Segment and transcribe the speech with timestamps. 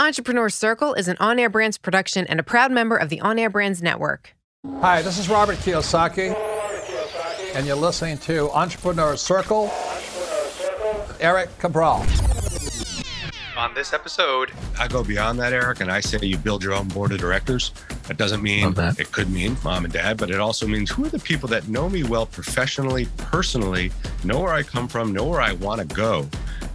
[0.00, 3.36] Entrepreneur Circle is an on air brands production and a proud member of the On
[3.36, 4.36] Air Brands Network.
[4.80, 6.36] Hi, this is Robert Kiyosaki,
[7.56, 9.68] and you're listening to Entrepreneur Circle.
[11.18, 12.06] Eric Cabral.
[13.56, 16.86] On this episode, I go beyond that, Eric, and I say you build your own
[16.86, 17.72] board of directors.
[18.06, 19.00] That doesn't mean that.
[19.00, 21.66] it could mean mom and dad, but it also means who are the people that
[21.66, 23.90] know me well professionally, personally,
[24.22, 26.28] know where I come from, know where I want to go,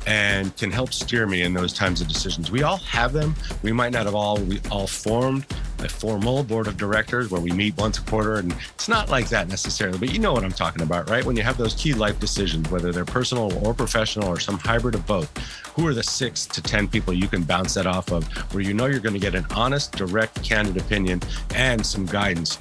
[0.05, 2.51] and can help steer me in those times of decisions.
[2.51, 3.35] We all have them.
[3.61, 5.45] We might not have all we all formed
[5.79, 9.27] a formal board of directors where we meet once a quarter, and it's not like
[9.29, 9.97] that necessarily.
[9.97, 11.23] But you know what I'm talking about, right?
[11.25, 14.95] When you have those key life decisions, whether they're personal or professional or some hybrid
[14.95, 15.35] of both,
[15.75, 18.73] who are the six to ten people you can bounce that off of, where you
[18.73, 21.21] know you're going to get an honest, direct, candid opinion
[21.53, 22.57] and some guidance.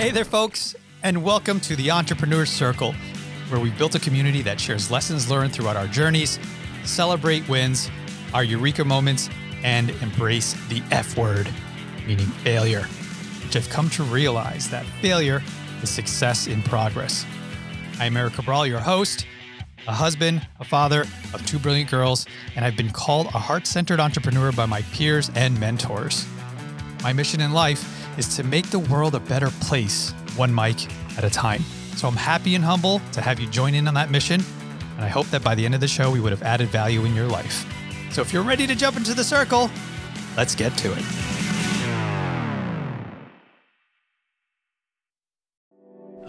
[0.00, 2.94] Hey there, folks, and welcome to the Entrepreneur Circle,
[3.50, 6.38] where we've built a community that shares lessons learned throughout our journeys,
[6.84, 7.90] celebrate wins,
[8.32, 9.28] our eureka moments,
[9.62, 11.50] and embrace the F word,
[12.06, 12.84] meaning failure,
[13.44, 15.42] which I've come to realize that failure
[15.82, 17.26] is success in progress.
[17.98, 19.26] I'm Eric Cabral, your host,
[19.86, 21.02] a husband, a father
[21.34, 22.24] of two brilliant girls,
[22.56, 26.26] and I've been called a heart centered entrepreneur by my peers and mentors.
[27.02, 30.76] My mission in life is to make the world a better place, one mic
[31.16, 31.62] at a time.
[31.96, 34.42] So I'm happy and humble to have you join in on that mission.
[34.96, 37.06] And I hope that by the end of the show, we would have added value
[37.06, 37.64] in your life.
[38.12, 39.70] So if you're ready to jump into the circle,
[40.36, 41.04] let's get to it.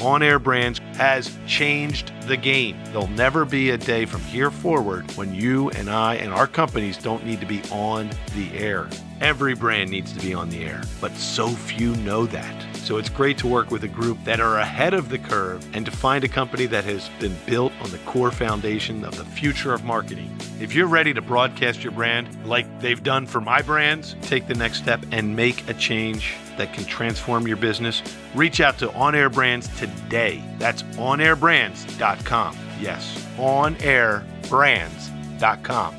[0.00, 2.82] On Air Brands has changed the game.
[2.86, 6.96] There'll never be a day from here forward when you and I and our companies
[6.96, 8.88] don't need to be on the air.
[9.20, 12.76] Every brand needs to be on the air, but so few know that.
[12.76, 15.86] So it's great to work with a group that are ahead of the curve and
[15.86, 19.72] to find a company that has been built on the core foundation of the future
[19.72, 20.36] of marketing.
[20.60, 24.54] If you're ready to broadcast your brand like they've done for my brands, take the
[24.54, 28.02] next step and make a change that can transform your business,
[28.34, 30.42] reach out to On Air Brands today.
[30.58, 32.58] That's onairbrands.com.
[32.80, 35.94] Yes, onairbrands.com.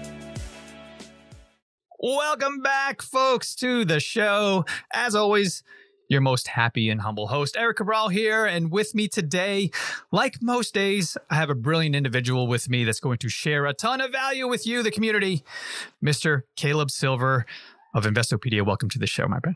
[2.00, 4.66] Welcome back, folks, to the show.
[4.94, 5.64] As always,
[6.10, 8.46] your most happy and humble host, Eric Cabral here.
[8.46, 9.72] And with me today,
[10.12, 13.74] like most days, I have a brilliant individual with me that's going to share a
[13.74, 15.44] ton of value with you, the community,
[16.04, 16.44] Mr.
[16.56, 17.46] Caleb Silver
[17.94, 18.66] of Investopedia.
[18.66, 19.56] Welcome to the show, my friend.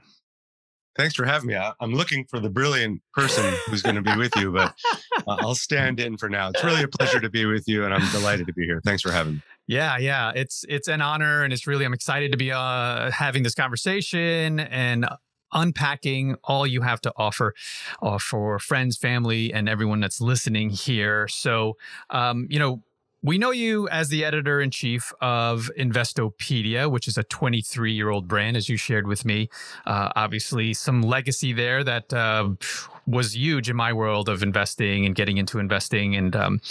[0.98, 1.56] Thanks for having me.
[1.56, 4.74] I- I'm looking for the brilliant person who's going to be with you, but
[5.28, 6.50] uh, I'll stand in for now.
[6.50, 8.82] It's really a pleasure to be with you, and I'm delighted to be here.
[8.84, 9.42] Thanks for having me.
[9.68, 13.44] Yeah, yeah, it's it's an honor, and it's really I'm excited to be uh, having
[13.44, 15.08] this conversation and
[15.54, 17.54] unpacking all you have to offer
[18.02, 21.28] uh, for friends, family, and everyone that's listening here.
[21.28, 21.78] So,
[22.10, 22.84] um, you know.
[23.22, 28.10] We know you as the editor in chief of Investopedia, which is a 23 year
[28.10, 29.50] old brand, as you shared with me.
[29.86, 32.52] Uh, obviously, some legacy there that uh,
[33.06, 36.62] was huge in my world of investing and getting into investing, and um,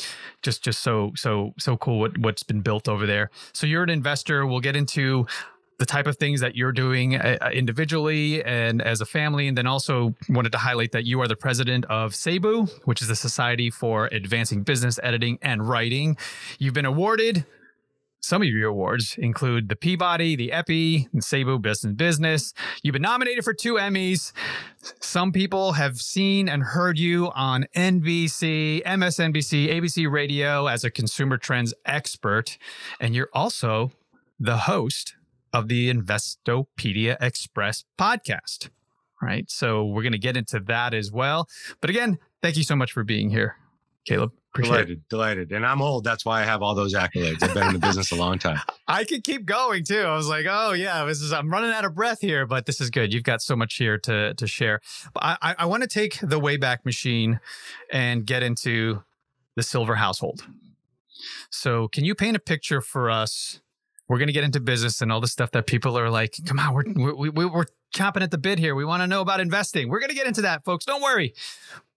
[0.41, 3.31] just just so so so cool what, what's been built over there.
[3.53, 4.47] So you're an investor.
[4.47, 5.27] We'll get into
[5.79, 9.49] the type of things that you're doing uh, individually and as a family.
[9.49, 13.09] And then also wanted to highlight that you are the president of SABEW, which is
[13.09, 16.17] the Society for Advancing Business Editing and Writing.
[16.59, 17.47] You've been awarded.
[18.21, 22.53] Some of your awards include the Peabody, the Eppy, and SABEW Business Business.
[22.83, 24.33] You've been nominated for two Emmys.
[25.01, 31.39] Some people have seen and heard you on NBC, MSNBC, ABC Radio as a consumer
[31.39, 32.59] trends expert.
[32.99, 33.93] And you're also
[34.41, 35.15] the host
[35.53, 38.71] of the Investopedia Express podcast.
[39.21, 39.51] Right.
[39.51, 41.49] So we're going to get into that as well.
[41.81, 43.57] But again, thank you so much for being here,
[44.05, 44.33] Caleb.
[44.55, 45.09] Appreciate it.
[45.09, 45.53] Delighted, delighted.
[45.53, 46.05] And I'm old.
[46.05, 47.43] That's why I have all those accolades.
[47.43, 48.59] I've been in the business a long time.
[48.89, 50.01] I could keep going too.
[50.01, 52.81] I was like, oh yeah, this is I'm running out of breath here, but this
[52.81, 53.13] is good.
[53.13, 54.81] You've got so much here to to share.
[55.17, 57.41] I, I want to take the Wayback Machine
[57.93, 59.03] and get into
[59.55, 60.47] the Silver household.
[61.51, 63.61] So can you paint a picture for us
[64.09, 66.59] we're going to get into business and all the stuff that people are like, come
[66.59, 68.75] on, we're, we, we, we're chopping at the bit here.
[68.75, 69.89] We want to know about investing.
[69.89, 70.85] We're going to get into that, folks.
[70.85, 71.35] Don't worry.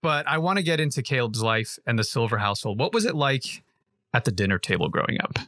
[0.02, 2.78] But I want to get into Caleb's life and the Silver household.
[2.78, 3.62] What was it like
[4.12, 5.38] at the dinner table growing up?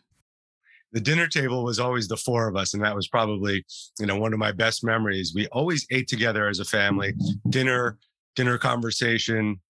[0.94, 3.64] the dinner table was always the four of us and that was probably
[3.98, 7.12] you know one of my best memories we always ate together as a family
[7.50, 7.98] dinner
[8.36, 9.60] dinner conversation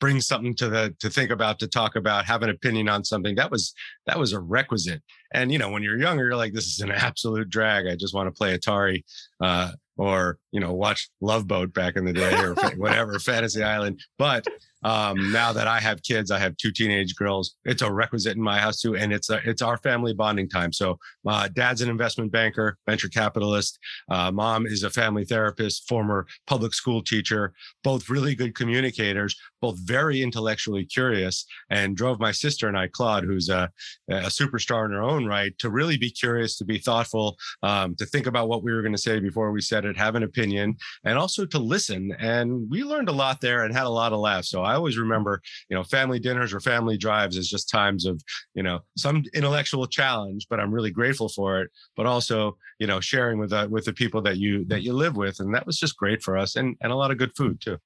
[0.00, 3.34] bring something to the to think about to talk about have an opinion on something
[3.36, 3.74] that was
[4.06, 5.02] that was a requisite.
[5.32, 7.86] And you know when you're younger you're like this is an absolute drag.
[7.86, 9.04] I just want to play atari
[9.40, 14.00] uh, or you know watch love boat back in the day or whatever fantasy island
[14.18, 14.46] but
[14.82, 17.56] um, now that I have kids, I have two teenage girls.
[17.64, 20.72] It's a requisite in my house too, and it's a, it's our family bonding time.
[20.72, 23.78] So, uh, dad's an investment banker, venture capitalist.
[24.10, 27.52] Uh, mom is a family therapist, former public school teacher.
[27.84, 33.24] Both really good communicators, both very intellectually curious, and drove my sister and I, Claude,
[33.24, 33.70] who's a,
[34.08, 38.06] a superstar in her own right, to really be curious, to be thoughtful, um, to
[38.06, 40.39] think about what we were going to say before we said it, have an opinion,
[40.42, 42.14] and also to listen.
[42.18, 44.48] And we learned a lot there and had a lot of laughs.
[44.48, 48.22] So I always remember, you know, family dinners or family drives as just times of,
[48.54, 51.70] you know, some intellectual challenge, but I'm really grateful for it.
[51.96, 55.16] But also, you know, sharing with the, with the people that you that you live
[55.16, 57.60] with, and that was just great for us, and and a lot of good food
[57.60, 57.78] too.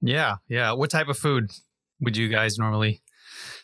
[0.00, 0.72] Yeah, yeah.
[0.72, 1.50] What type of food
[2.00, 3.00] would you guys normally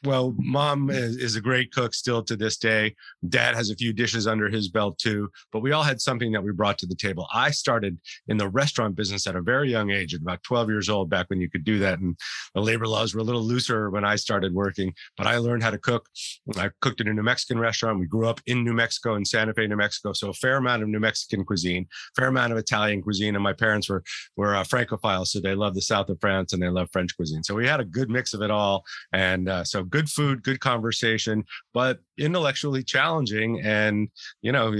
[0.04, 2.94] well, mom is, is, a great cook still to this day.
[3.28, 6.42] Dad has a few dishes under his belt too, but we all had something that
[6.42, 7.26] we brought to the table.
[7.32, 7.98] I started
[8.28, 11.30] in the restaurant business at a very young age, at about 12 years old, back
[11.30, 11.98] when you could do that.
[11.98, 12.16] And
[12.54, 15.70] the labor laws were a little looser when I started working, but I learned how
[15.70, 16.08] to cook.
[16.56, 17.98] I cooked in a New Mexican restaurant.
[17.98, 20.12] We grew up in New Mexico, in Santa Fe, New Mexico.
[20.12, 21.86] So a fair amount of New Mexican cuisine,
[22.16, 23.34] fair amount of Italian cuisine.
[23.34, 24.02] And my parents were,
[24.36, 25.28] were uh, Francophiles.
[25.28, 27.42] So they love the South of France and they love French cuisine.
[27.42, 28.84] So we had a good mix of it all.
[29.12, 33.60] And uh, so good food, good conversation, but intellectually challenging.
[33.60, 34.08] And,
[34.42, 34.74] you know,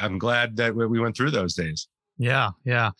[0.00, 1.88] I'm glad that we went through those days.
[2.18, 2.50] Yeah.
[2.64, 2.92] Yeah.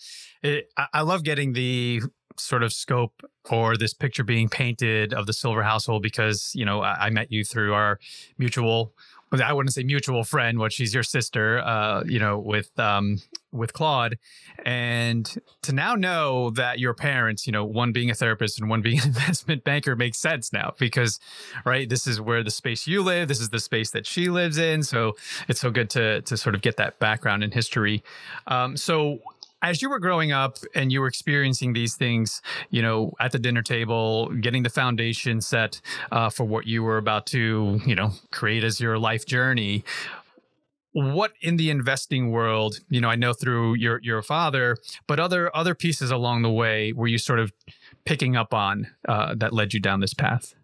[0.43, 2.03] It, I love getting the
[2.39, 6.83] sort of scope or this picture being painted of the silver household because you know
[6.83, 7.99] I, I met you through our
[8.39, 8.93] mutual
[9.33, 13.19] I wouldn't say mutual friend, but she's your sister, uh, you know, with um,
[13.51, 14.19] with Claude,
[14.65, 18.83] and to now know that your parents, you know, one being a therapist and one
[18.83, 21.19] being an investment banker, makes sense now because,
[21.65, 24.59] right, this is where the space you live, this is the space that she lives
[24.59, 25.17] in, so
[25.49, 28.05] it's so good to to sort of get that background and history.
[28.47, 29.19] Um, so
[29.67, 32.41] as you were growing up and you were experiencing these things,
[32.71, 35.81] you know, at the dinner table, getting the foundation set
[36.13, 39.85] uh, for what you were about to, you know, create as your life journey.
[40.93, 44.77] What in the investing world, you know, I know through your your father,
[45.07, 47.53] but other other pieces along the way were you sort of
[48.05, 50.55] picking up on uh, that led you down this path?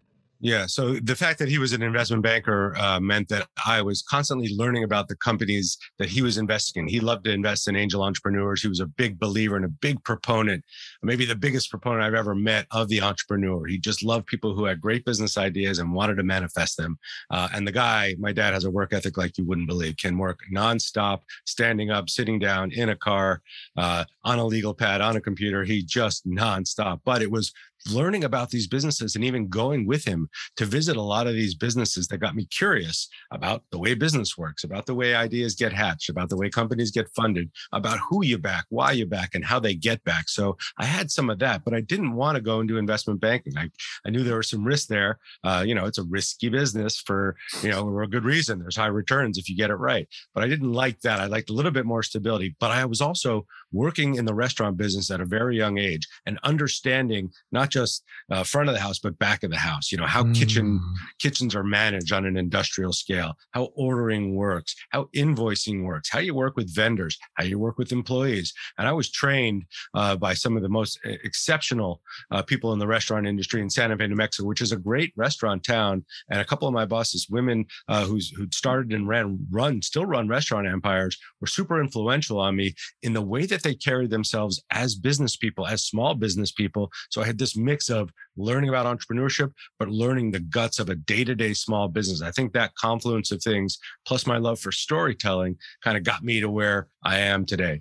[0.44, 0.66] Yeah.
[0.66, 4.52] So the fact that he was an investment banker uh, meant that I was constantly
[4.56, 6.88] learning about the companies that he was investing in.
[6.88, 8.60] He loved to invest in angel entrepreneurs.
[8.60, 10.64] He was a big believer and a big proponent,
[11.00, 13.64] maybe the biggest proponent I've ever met of the entrepreneur.
[13.66, 16.98] He just loved people who had great business ideas and wanted to manifest them.
[17.30, 20.18] Uh, and the guy, my dad has a work ethic like you wouldn't believe, can
[20.18, 23.42] work nonstop, standing up, sitting down in a car,
[23.76, 25.62] uh, on a legal pad, on a computer.
[25.62, 27.00] He just nonstop.
[27.04, 27.52] But it was
[27.90, 31.54] learning about these businesses and even going with him to visit a lot of these
[31.54, 35.72] businesses that got me curious about the way business works, about the way ideas get
[35.72, 39.44] hatched, about the way companies get funded, about who you back, why you back, and
[39.44, 40.28] how they get back.
[40.28, 43.56] So I had some of that, but I didn't want to go into investment banking.
[43.56, 43.70] I,
[44.06, 45.18] I knew there was some risk there.
[45.44, 48.58] Uh, you know, it's a risky business for, you know, for a good reason.
[48.58, 50.08] There's high returns if you get it right.
[50.34, 51.20] But I didn't like that.
[51.20, 54.76] I liked a little bit more stability, but I was also working in the restaurant
[54.76, 58.98] business at a very young age and understanding not just uh, front of the house
[58.98, 60.34] but back of the house you know how mm.
[60.34, 60.80] kitchen
[61.18, 66.34] kitchens are managed on an industrial scale how ordering works how invoicing works how you
[66.34, 69.64] work with vendors how you work with employees and i was trained
[69.94, 72.00] uh, by some of the most exceptional
[72.30, 75.12] uh, people in the restaurant industry in santa fe new mexico which is a great
[75.16, 79.38] restaurant town and a couple of my bosses women uh, who's who started and ran
[79.50, 83.74] run still run restaurant empires were super influential on me in the way that they
[83.74, 86.90] carry themselves as business people, as small business people.
[87.10, 90.94] So I had this mix of learning about entrepreneurship, but learning the guts of a
[90.94, 92.22] day to day small business.
[92.22, 96.40] I think that confluence of things, plus my love for storytelling, kind of got me
[96.40, 97.80] to where I am today.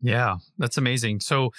[0.00, 1.20] Yeah, that's amazing.
[1.20, 1.50] So,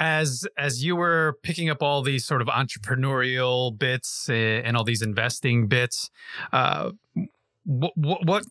[0.00, 4.82] as as you were picking up all these sort of entrepreneurial bits eh, and all
[4.82, 6.10] these investing bits,
[6.52, 6.90] uh,
[7.64, 8.44] what, what what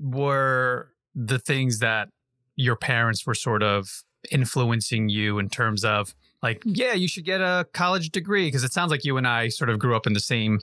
[0.00, 2.08] were the things that
[2.56, 7.40] your parents were sort of influencing you in terms of like, yeah, you should get
[7.40, 8.46] a college degree?
[8.46, 10.60] Because it sounds like you and I sort of grew up in the same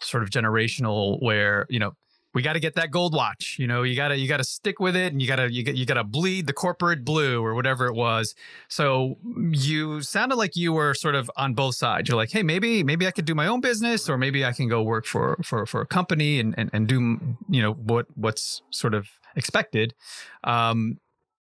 [0.00, 1.92] sort of generational where, you know,
[2.34, 3.56] we got to get that gold watch.
[3.60, 5.50] You know, you got to you got to stick with it, and you got to
[5.52, 8.34] you got you got to bleed the corporate blue or whatever it was.
[8.68, 9.16] So
[9.50, 12.08] you sounded like you were sort of on both sides.
[12.08, 14.68] You're like, hey, maybe maybe I could do my own business, or maybe I can
[14.68, 18.62] go work for for for a company and and, and do you know what what's
[18.70, 19.94] sort of expected.
[20.42, 20.98] Um,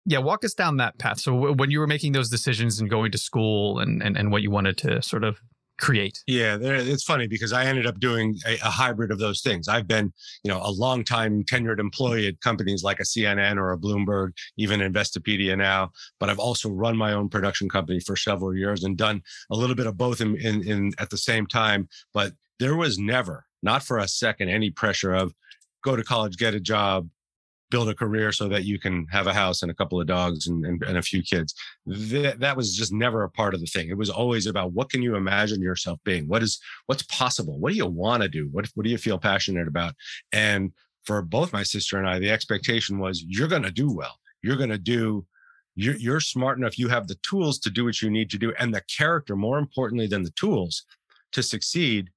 [0.10, 1.20] yeah, walk us down that path.
[1.20, 4.32] So w- when you were making those decisions and going to school and, and and
[4.32, 5.40] what you wanted to sort of
[5.80, 6.24] create.
[6.28, 9.70] Yeah, it's funny because I ended up doing a, a, hybrid of those things.
[9.70, 10.12] I've been,
[10.44, 14.32] you know, a long time tenured employee at companies like a CNN or a Bloomberg,
[14.58, 15.92] even Investopedia now.
[16.20, 19.76] But I've also run my own production company for several years and done a little
[19.76, 21.88] bit of both in, in, in at the same time.
[22.14, 25.34] But there was never, not for a second, any pressure of
[25.82, 27.08] go to college, get a job,
[27.70, 30.48] build a career so that you can have a house and a couple of dogs
[30.48, 31.54] and, and, and, a few kids.
[31.86, 33.90] That, that was just never a part of the thing.
[33.90, 36.28] It was always about what can you imagine yourself being?
[36.28, 37.60] What is, what's possible?
[37.60, 38.50] What do you want to do?
[38.52, 39.94] What, what do you feel passionate about?
[40.32, 40.72] And
[41.06, 44.18] for both my sister and I, the expectation was you're going to do well.
[44.42, 45.26] You're going to do,
[45.76, 46.78] you're, you're smart enough.
[46.78, 49.60] You have the tools to do what you need to do and the character, more
[49.60, 50.86] importantly than the tools
[51.34, 52.10] to succeed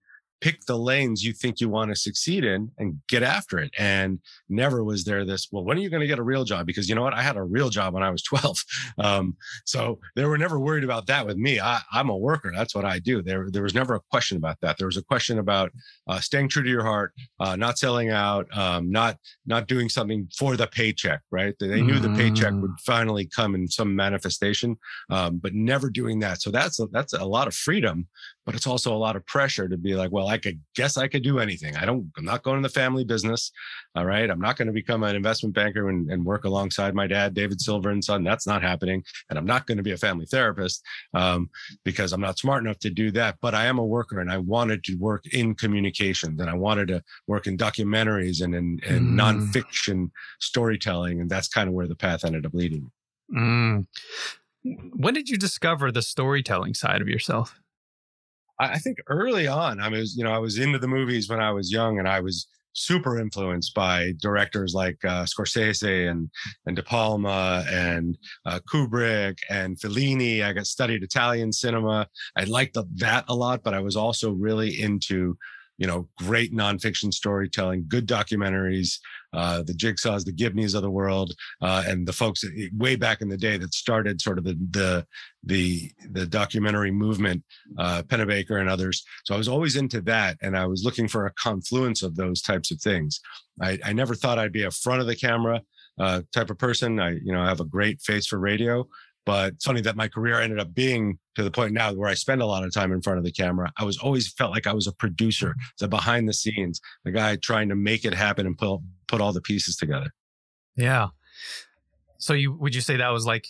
[0.43, 3.71] pick the lanes you think you want to succeed in and get after it.
[3.79, 4.19] And
[4.49, 6.67] never was there this, well, when are you going to get a real job?
[6.67, 7.15] Because you know what?
[7.15, 8.65] I had a real job when I was 12.
[8.99, 11.61] Um, so they were never worried about that with me.
[11.61, 12.53] I, am a worker.
[12.55, 13.23] That's what I do.
[13.23, 14.79] There, there was never a question about that.
[14.79, 15.71] There was a question about
[16.09, 20.29] uh, staying true to your heart, uh, not selling out, um, not, not doing something
[20.37, 21.55] for the paycheck, right?
[21.61, 22.03] They, they knew mm.
[22.03, 22.81] the paycheck would mm.
[22.81, 24.77] finally come in some manifestation,
[25.09, 26.43] um, but never doing that.
[26.43, 28.09] So that's, a, that's a lot of freedom
[28.45, 31.07] but it's also a lot of pressure to be like, well, I could guess I
[31.07, 31.77] could do anything.
[31.77, 33.53] I don't, I'm not going to the family business.
[33.95, 34.29] All right.
[34.29, 37.61] I'm not going to become an investment banker and, and, work alongside my dad, David
[37.61, 38.25] Silver and son.
[38.25, 39.03] That's not happening.
[39.29, 40.83] And I'm not going to be a family therapist
[41.15, 41.51] um,
[41.85, 43.37] because I'm not smart enough to do that.
[43.41, 46.89] But I am a worker and I wanted to work in communications and I wanted
[46.89, 49.21] to work in documentaries and in, in mm.
[49.21, 51.21] nonfiction storytelling.
[51.21, 52.91] And that's kind of where the path ended up leading.
[53.33, 53.87] Mm.
[54.65, 57.62] When did you discover the storytelling side of yourself?
[58.67, 61.51] I think early on, I was, you know, I was into the movies when I
[61.51, 66.31] was young and I was super influenced by directors like uh, Scorsese and
[66.67, 68.17] and De Palma and
[68.47, 70.43] uh, Kubrick and Fellini.
[70.43, 72.07] I got studied Italian cinema.
[72.37, 75.37] I liked that a lot, but I was also really into
[75.83, 79.01] you know, great nonfiction storytelling, good documentaries,
[79.33, 82.45] uh, the Jigsaws, the Gibneys of the world, uh, and the folks
[82.77, 85.05] way back in the day that started sort of the the
[85.43, 87.43] the, the documentary movement,
[87.79, 89.05] uh, Pennebaker and others.
[89.25, 92.43] So I was always into that, and I was looking for a confluence of those
[92.43, 93.19] types of things.
[93.61, 95.63] I, I never thought I'd be a front of the camera
[95.99, 97.01] uh, type of person.
[97.01, 98.87] I you know I have a great face for radio,
[99.25, 102.15] but it's funny that my career ended up being to the point now where I
[102.15, 103.73] spend a lot of time in front of the camera.
[103.79, 105.63] I was always felt like I was a producer, mm-hmm.
[105.79, 109.33] the behind the scenes, the guy trying to make it happen and put put all
[109.33, 110.13] the pieces together.
[110.77, 111.09] Yeah.
[112.19, 113.47] So you would you say that was like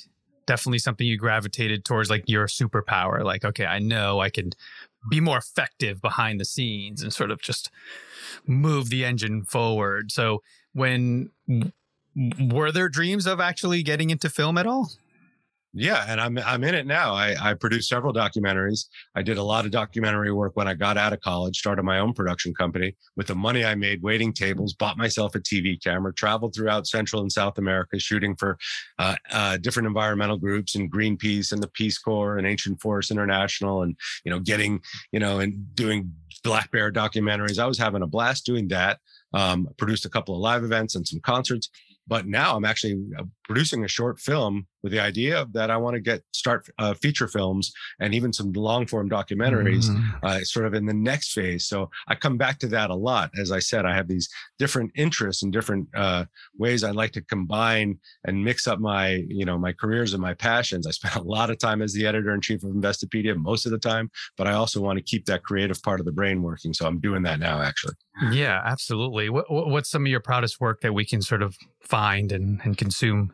[0.47, 4.51] definitely something you gravitated towards like your superpower like okay, I know I can
[5.11, 7.71] be more effective behind the scenes and sort of just
[8.47, 10.13] move the engine forward.
[10.13, 11.31] So when
[12.15, 14.93] were there dreams of actually getting into film at all?
[15.75, 17.15] Yeah, and I'm I'm in it now.
[17.15, 18.89] I, I produced several documentaries.
[19.15, 21.57] I did a lot of documentary work when I got out of college.
[21.57, 24.75] Started my own production company with the money I made, waiting tables.
[24.75, 26.13] Bought myself a TV camera.
[26.13, 28.59] Traveled throughout Central and South America, shooting for
[28.99, 33.81] uh, uh, different environmental groups and Greenpeace and the Peace Corps and Ancient Forest International,
[33.81, 34.79] and you know, getting
[35.11, 36.13] you know, and doing
[36.45, 37.59] black bear documentaries.
[37.59, 38.99] I was having a blast doing that.
[39.33, 41.71] Um, produced a couple of live events and some concerts
[42.07, 45.95] but now I'm actually uh, producing a short film with the idea that I want
[45.95, 50.17] to get start uh, feature films and even some long form documentaries mm-hmm.
[50.23, 51.67] uh, sort of in the next phase.
[51.67, 53.31] So I come back to that a lot.
[53.39, 56.25] As I said, I have these different interests and different uh,
[56.57, 60.33] ways I like to combine and mix up my, you know, my careers and my
[60.33, 60.87] passions.
[60.87, 63.73] I spent a lot of time as the editor in chief of Investopedia most of
[63.73, 66.73] the time, but I also want to keep that creative part of the brain working.
[66.73, 67.95] So I'm doing that now, actually.
[68.31, 69.29] Yeah, absolutely.
[69.29, 72.79] What, what's some of your proudest work that we can sort of find and, and
[72.79, 73.33] consume?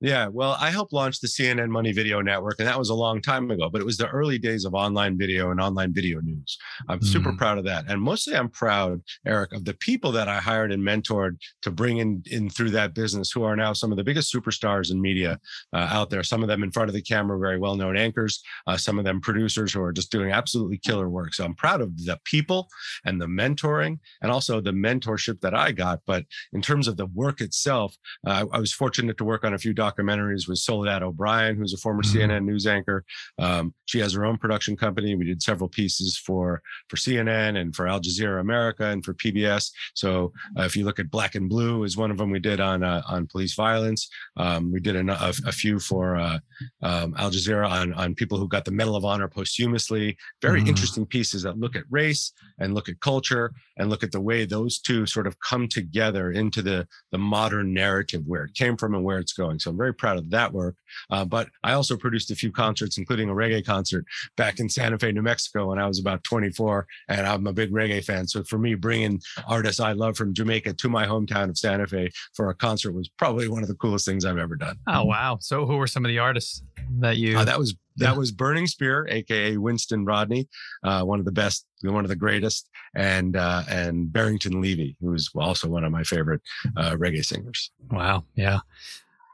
[0.00, 3.22] Yeah, well, I helped launch the CNN Money Video Network, and that was a long
[3.22, 6.58] time ago, but it was the early days of online video and online video news.
[6.88, 7.84] I'm mm super proud of that.
[7.88, 11.98] And mostly I'm proud, Eric, of the people that I hired and mentored to bring
[11.98, 15.38] in, in through that business who are now some of the biggest superstars in media
[15.72, 16.24] uh, out there.
[16.24, 19.04] Some of them in front of the camera, very well known anchors, uh, some of
[19.04, 21.32] them producers who are just doing absolutely killer work.
[21.32, 22.68] So I'm proud of the people
[23.04, 26.00] and the mentoring and also the mentorship that I got.
[26.06, 29.58] But in terms of the work itself, uh, I was fortunate to work on a
[29.58, 32.12] few documentaries with Soledad O'Brien, who's a former Mhm.
[32.12, 33.04] CNN news anchor.
[33.38, 35.14] Um, she has her own production company.
[35.14, 39.70] We did several pieces for for CNN and for Al Jazeera America and for PBS.
[39.94, 42.60] So uh, if you look at Black and Blue, is one of them we did
[42.60, 44.08] on uh, on police violence.
[44.36, 46.38] Um, we did a, a, a few for uh,
[46.82, 50.16] um, Al Jazeera on on people who got the Medal of Honor posthumously.
[50.42, 50.68] Very Mhm.
[50.68, 54.44] interesting pieces that look at race and look at culture and look at the way
[54.44, 58.94] those two sort of come together into the the modern narrative where it came from
[58.94, 59.58] and where it's going.
[59.58, 60.74] So I'm very proud of that work.
[61.10, 64.06] Uh, but I also produced a few concerts, including a reggae concert
[64.36, 67.70] back in Santa Fe, New Mexico, when I was about 24, and I'm a big
[67.72, 68.26] reggae fan.
[68.26, 72.10] So for me, bringing artists I love from Jamaica to my hometown of Santa Fe
[72.34, 74.76] for a concert was probably one of the coolest things I've ever done.
[74.86, 75.36] Oh wow!
[75.40, 76.62] So who were some of the artists
[77.00, 77.36] that you?
[77.38, 78.18] Uh, that was that Yeah.
[78.18, 80.48] was Burning Spear, aka Winston Rodney,
[80.84, 85.12] uh, one of the best, one of the greatest, and uh, and Barrington Levy, who
[85.14, 86.40] is also one of my favorite
[86.76, 87.70] uh, reggae singers.
[87.90, 88.24] Wow.
[88.34, 88.60] Yeah.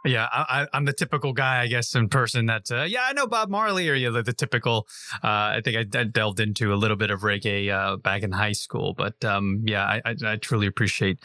[0.04, 3.28] Yeah, I, I'm the typical guy, I guess, in person that, uh, yeah, I know
[3.28, 4.88] Bob Marley, or know, the, the typical.
[5.22, 8.32] Uh, I think I, I delved into a little bit of reggae uh, back in
[8.32, 11.20] high school, but um, yeah, I, I, I truly appreciate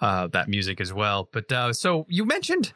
[0.00, 1.28] uh, that music as well.
[1.32, 2.72] But uh, so you mentioned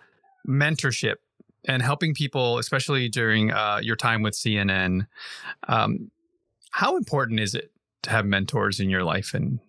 [0.49, 1.17] mentorship
[1.65, 5.07] and helping people, especially during uh, your time with CNN.
[5.67, 6.11] Um,
[6.71, 7.73] how important is it
[8.03, 9.61] to have mentors in your life and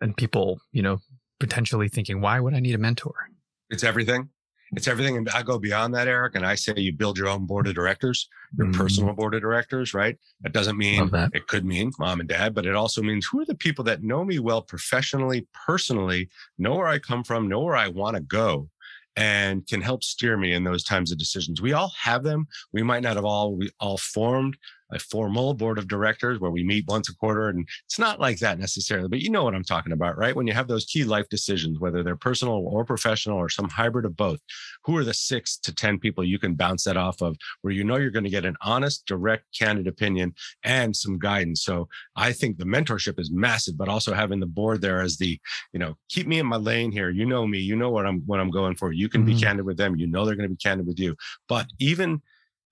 [0.00, 0.98] and people, you know,
[1.38, 3.28] potentially thinking, why would I need a mentor?
[3.68, 4.30] It's everything.
[4.76, 5.16] It's everything.
[5.16, 6.34] And I go beyond that, Eric.
[6.36, 8.74] And I say you build your own board of directors, your Mm.
[8.76, 10.16] personal board of directors, right?
[10.42, 11.30] That doesn't mean that.
[11.34, 14.02] it could mean mom and dad, but it also means who are the people that
[14.02, 18.22] know me well professionally, personally, know where I come from, know where I want to
[18.22, 18.68] go,
[19.16, 21.60] and can help steer me in those times of decisions.
[21.60, 22.46] We all have them.
[22.72, 24.56] We might not have all we all formed
[24.92, 28.38] a formal board of directors where we meet once a quarter and it's not like
[28.38, 30.34] that necessarily but you know what i'm talking about right?
[30.36, 34.04] When you have those key life decisions whether they're personal or professional or some hybrid
[34.04, 34.40] of both
[34.84, 37.84] who are the six to ten people you can bounce that off of where you
[37.84, 41.62] know you're going to get an honest direct candid opinion and some guidance?
[41.64, 45.38] So i think the mentorship is massive but also having the board there as the
[45.72, 47.10] you know keep me in my lane here.
[47.10, 47.58] You know me.
[47.58, 48.92] You know what i'm what i'm going for.
[48.92, 49.42] You can be Mhm.
[49.42, 49.96] candid with them.
[49.96, 51.16] You know they're going to be candid with you.
[51.48, 52.20] But even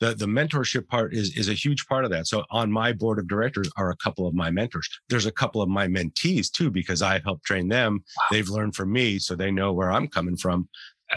[0.01, 2.27] the, the mentorship part is is a huge part of that.
[2.27, 4.89] So on my board of directors are a couple of my mentors.
[5.09, 8.05] There's a couple of my mentees too, because I helped train them.
[8.31, 10.69] They've learned from me, so they know where I'm coming from.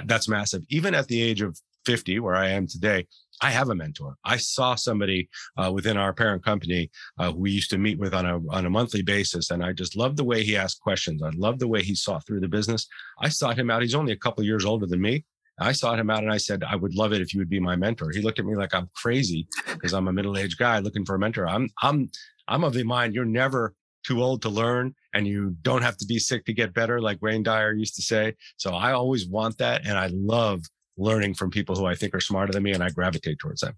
[0.05, 0.63] That's massive.
[0.69, 3.07] Even at the age of 50, where I am today,
[3.41, 4.15] I have a mentor.
[4.23, 8.13] I saw somebody uh, within our parent company uh, who we used to meet with
[8.13, 11.23] on a on a monthly basis, and I just loved the way he asked questions.
[11.23, 12.87] I loved the way he saw through the business.
[13.19, 13.81] I sought him out.
[13.81, 15.25] He's only a couple years older than me.
[15.61, 17.59] I sought him out and I said, I would love it if you would be
[17.59, 18.11] my mentor.
[18.11, 21.19] He looked at me like I'm crazy because I'm a middle-aged guy looking for a
[21.19, 21.47] mentor.
[21.47, 22.09] I'm I'm
[22.47, 23.73] I'm of the mind you're never
[24.05, 27.21] too old to learn and you don't have to be sick to get better, like
[27.21, 28.35] Wayne Dyer used to say.
[28.57, 29.85] So I always want that.
[29.85, 30.61] And I love
[30.97, 33.77] learning from people who I think are smarter than me and I gravitate towards them.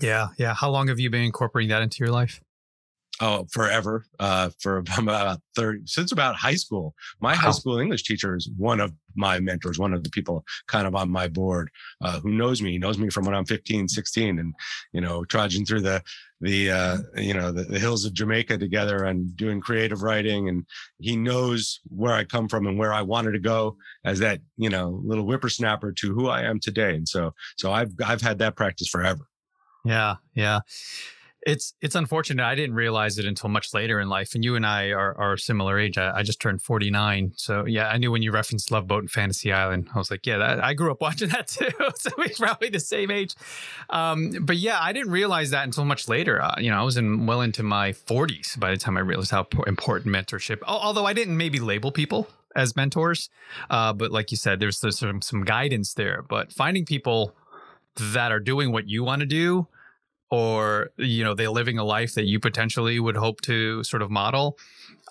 [0.00, 0.54] Yeah, yeah.
[0.54, 2.40] How long have you been incorporating that into your life?
[3.20, 4.04] Oh, forever.
[4.18, 6.94] Uh, for about 30, since about high school.
[7.20, 10.86] My high school English teacher is one of my mentors, one of the people kind
[10.86, 11.70] of on my board,
[12.00, 12.72] uh, who knows me.
[12.72, 14.54] He knows me from when I'm 15, 16 and,
[14.92, 16.02] you know, trudging through the,
[16.40, 20.48] the, uh, you know, the, the hills of Jamaica together and doing creative writing.
[20.48, 20.64] And
[20.98, 24.70] he knows where I come from and where I wanted to go as that, you
[24.70, 26.94] know, little whippersnapper to who I am today.
[26.94, 29.28] And so, so I've, I've had that practice forever.
[29.84, 30.60] Yeah, yeah.
[31.44, 32.44] It's it's unfortunate.
[32.44, 34.34] I didn't realize it until much later in life.
[34.34, 35.98] And you and I are are similar age.
[35.98, 37.32] I, I just turned forty nine.
[37.36, 40.24] So yeah, I knew when you referenced Love Boat and Fantasy Island, I was like,
[40.24, 41.70] yeah, that, I grew up watching that too.
[41.96, 43.34] so we're probably the same age.
[43.90, 46.40] Um, but yeah, I didn't realize that until much later.
[46.40, 49.32] Uh, you know, I was in well into my forties by the time I realized
[49.32, 50.60] how important mentorship.
[50.66, 53.30] Although I didn't maybe label people as mentors,
[53.70, 56.22] uh, but like you said, there's, there's some some guidance there.
[56.22, 57.34] But finding people
[57.98, 59.66] that are doing what you want to do
[60.32, 64.10] or you know they're living a life that you potentially would hope to sort of
[64.10, 64.58] model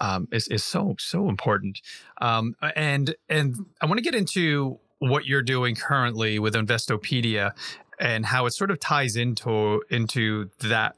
[0.01, 1.79] um, is, is so so important.
[2.19, 7.51] Um, and and i want to get into what you're doing currently with investopedia
[7.99, 10.95] and how it sort of ties into into that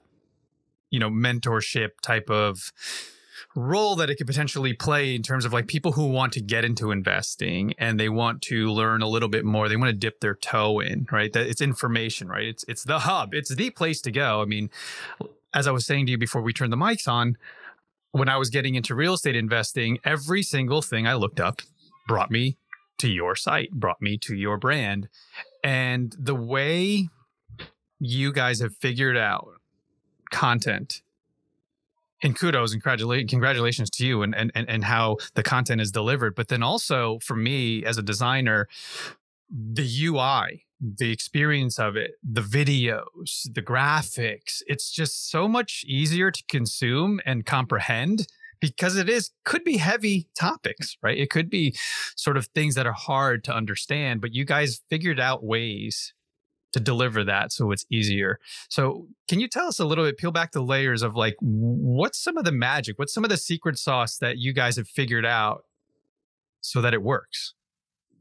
[0.89, 2.71] you know mentorship type of
[3.55, 6.65] role that it could potentially play in terms of like people who want to get
[6.65, 10.19] into investing and they want to learn a little bit more they want to dip
[10.19, 11.33] their toe in right?
[11.33, 12.45] That it's information right?
[12.45, 13.33] It's it's the hub.
[13.33, 14.41] It's the place to go.
[14.41, 14.69] I mean
[15.55, 17.37] as i was saying to you before we turned the mics on
[18.11, 21.61] when i was getting into real estate investing every single thing i looked up
[22.07, 22.57] brought me
[23.03, 25.09] to your site brought me to your brand.
[25.63, 27.09] And the way
[27.99, 29.49] you guys have figured out
[30.31, 31.01] content
[32.23, 32.83] and kudos and
[33.29, 37.35] congratulations to you and and and how the content is delivered but then also for
[37.35, 38.67] me as a designer
[39.53, 46.31] the UI, the experience of it, the videos, the graphics, it's just so much easier
[46.31, 48.27] to consume and comprehend
[48.59, 51.17] because it is could be heavy topics, right?
[51.17, 51.75] It could be
[52.15, 56.13] sort of things that are hard to understand, but you guys figured out ways
[56.73, 58.39] to deliver that so it's easier.
[58.69, 62.21] So, can you tell us a little bit, peel back the layers of like what's
[62.21, 65.25] some of the magic, what's some of the secret sauce that you guys have figured
[65.25, 65.63] out
[66.61, 67.53] so that it works?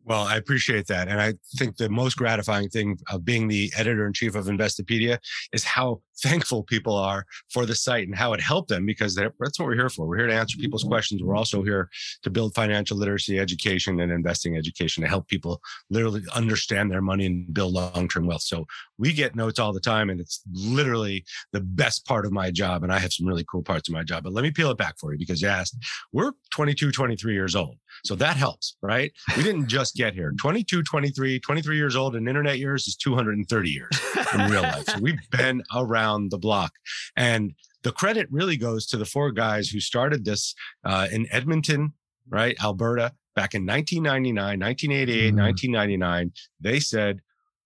[0.05, 1.09] Well, I appreciate that.
[1.09, 5.19] And I think the most gratifying thing of being the editor in chief of Investopedia
[5.53, 9.59] is how thankful people are for the site and how it helped them because that's
[9.59, 10.07] what we're here for.
[10.07, 10.93] We're here to answer people's mm-hmm.
[10.93, 11.23] questions.
[11.23, 11.89] We're also here
[12.23, 17.27] to build financial literacy education and investing education to help people literally understand their money
[17.27, 18.43] and build long term wealth.
[18.43, 18.67] So
[18.99, 22.83] we get notes all the time, and it's literally the best part of my job.
[22.83, 24.25] And I have some really cool parts of my job.
[24.25, 25.77] But let me peel it back for you because you asked,
[26.13, 27.77] we're 22, 23 years old.
[28.05, 29.13] So that helps, right?
[29.37, 30.33] We didn't just get here.
[30.41, 34.01] 22, 23, 23 years old in internet years is 230 years
[34.35, 34.85] in real life.
[34.87, 36.73] So we've been around the block.
[37.17, 41.93] And the credit really goes to the four guys who started this uh, in Edmonton,
[42.29, 42.57] right?
[42.63, 45.39] Alberta, back in 1999, 1988, mm.
[45.39, 46.33] 1999.
[46.61, 47.21] They said,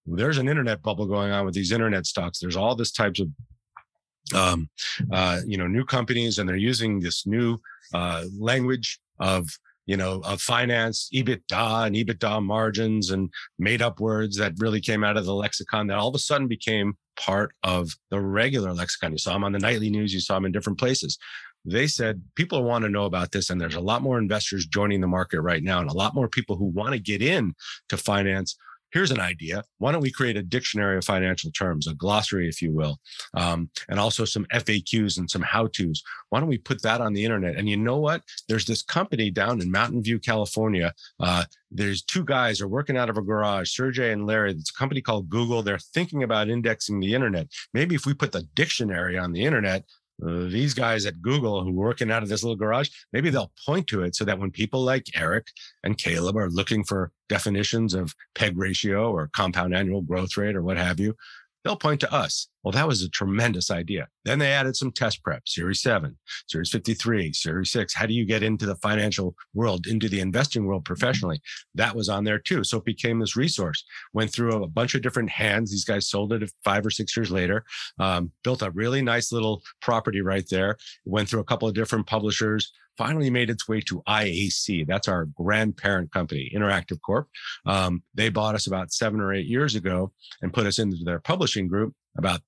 [0.07, 2.39] there's an internet bubble going on with these internet stocks.
[2.39, 3.29] There's all this types of
[4.35, 4.69] um,
[5.13, 7.59] uh, you know, new companies, and they're using this new
[7.95, 9.49] uh, language of
[9.87, 15.05] you know, of finance, EBITDA and EBITDA margins and made up words that really came
[15.05, 19.13] out of the lexicon that all of a sudden became part of the regular lexicon.
[19.13, 21.19] You saw them on the nightly news, you saw them in different places.
[21.65, 25.01] They said people want to know about this, and there's a lot more investors joining
[25.01, 27.55] the market right now, and a lot more people who want to get in
[27.89, 28.57] to finance
[28.93, 29.65] here's an idea.
[29.79, 32.99] Why don't we create a dictionary of financial terms, a glossary, if you will,
[33.35, 36.03] um, and also some FAQs and some how to's?
[36.31, 37.57] Why don't we put that on the internet?
[37.57, 38.23] And you know what?
[38.49, 40.93] There's this company down in Mountain View, California.
[41.21, 44.53] Uh, there's two guys are working out of a garage, Sergey and Larry.
[44.53, 45.63] It's a company called Google.
[45.63, 47.49] They're thinking about indexing the internet.
[47.75, 49.85] Maybe if we put the dictionary on the internet,
[50.25, 53.53] uh, these guys at Google who are working out of this little garage, maybe they'll
[53.67, 55.49] point to it so that when people like Eric
[55.85, 60.63] and Caleb are looking for definitions of PEG ratio or compound annual growth rate or
[60.63, 61.15] what have you,
[61.67, 62.49] they'll point to us.
[62.63, 64.09] Well, that was a tremendous idea.
[64.25, 66.17] Then they added some test prep, Series 7,
[66.49, 67.95] Series 53, Series 6.
[67.95, 71.41] How do you get into the financial world, into the investing world professionally?
[71.75, 72.65] That was on there too.
[72.65, 73.85] So it became this resource.
[74.13, 75.71] Went through a bunch of different hands.
[75.71, 77.65] These guys sold it five or six years later,
[77.99, 80.77] um, built a really nice little property right there.
[81.05, 84.87] Went through a couple of different publishers, finally made its way to IAC.
[84.87, 87.29] That's our grandparent company, Interactive Corp.
[87.65, 91.21] Um, they bought us about seven or eight years ago and put us into their
[91.21, 91.95] publishing group.
[92.19, 92.41] About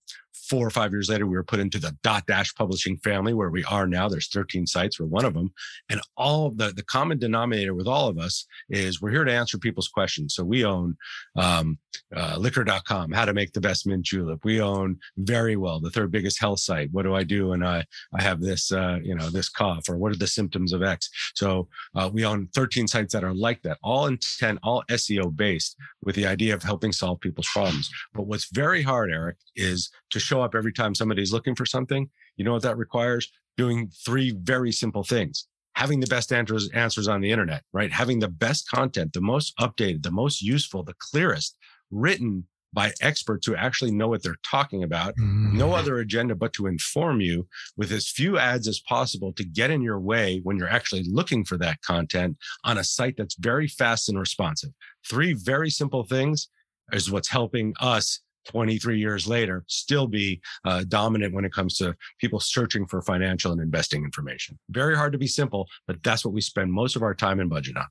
[0.49, 3.65] four or five years later, we were put into the Dotdash publishing family where we
[3.65, 4.09] are now.
[4.09, 4.99] There's 13 sites.
[4.99, 5.53] We're one of them.
[5.89, 9.59] And all the, the common denominator with all of us is we're here to answer
[9.59, 10.35] people's questions.
[10.35, 10.97] So we own
[11.37, 11.79] um,
[12.17, 14.41] uh, liquor.com, how to make the best mint julep.
[14.45, 16.89] We own Verywell, the third biggest health site.
[16.93, 17.85] What do I do when I,
[18.15, 21.11] I have this, uh, you know, this cough or what are the symptoms of X?
[21.35, 25.77] So uh, we own 13 sites that are like that, all intent, all SEO based
[26.03, 27.91] with the idea of helping solve people's problems.
[28.15, 32.09] But what's very hard, Eric, is to show up every time somebody's looking for something.
[32.37, 33.31] You know what that requires?
[33.57, 35.47] Doing three very simple things.
[35.75, 37.93] Having the best answers, answers on the internet, right?
[37.93, 41.57] Having the best content, the most updated, the most useful, the clearest,
[41.91, 45.15] written by experts who actually know what they're talking about.
[45.17, 45.57] Mm-hmm.
[45.57, 47.47] No other agenda but to inform you
[47.77, 51.45] with as few ads as possible to get in your way when you're actually looking
[51.45, 54.71] for that content on a site that's very fast and responsive.
[55.09, 56.49] Three very simple things
[56.93, 61.95] is what's helping us 23 years later, still be uh, dominant when it comes to
[62.19, 64.59] people searching for financial and investing information.
[64.71, 67.51] Very hard to be simple, but that's what we spend most of our time and
[67.51, 67.87] budget on.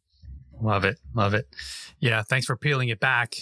[0.61, 0.99] Love it.
[1.13, 1.47] Love it.
[1.99, 2.23] Yeah.
[2.23, 3.35] Thanks for peeling it back.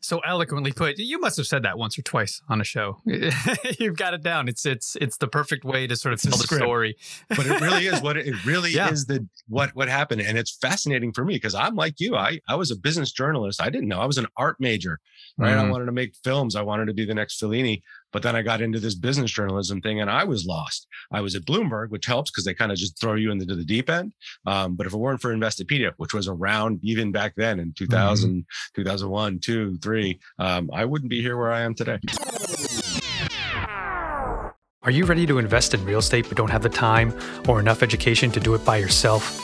[0.00, 0.98] So eloquently put.
[0.98, 2.98] You must have said that once or twice on a show.
[3.78, 4.48] You've got it down.
[4.48, 6.96] It's it's it's the perfect way to sort of tell the story.
[7.28, 8.90] but it really is what it, it really yeah.
[8.90, 10.20] is the what what happened.
[10.20, 12.16] And it's fascinating for me because I'm like you.
[12.16, 13.60] I I was a business journalist.
[13.62, 14.00] I didn't know.
[14.00, 14.98] I was an art major.
[15.38, 15.56] Right.
[15.56, 15.66] Mm.
[15.66, 16.56] I wanted to make films.
[16.56, 17.82] I wanted to be the next Fellini.
[18.12, 20.86] But then I got into this business journalism thing and I was lost.
[21.12, 23.64] I was at Bloomberg, which helps because they kind of just throw you into the
[23.64, 24.12] deep end.
[24.46, 28.30] Um, but if it weren't for Investopedia, which was around even back then in 2000,
[28.30, 28.80] mm-hmm.
[28.80, 31.98] 2001, 2, 3, um, I wouldn't be here where I am today.
[34.84, 37.16] Are you ready to invest in real estate but don't have the time
[37.48, 39.40] or enough education to do it by yourself?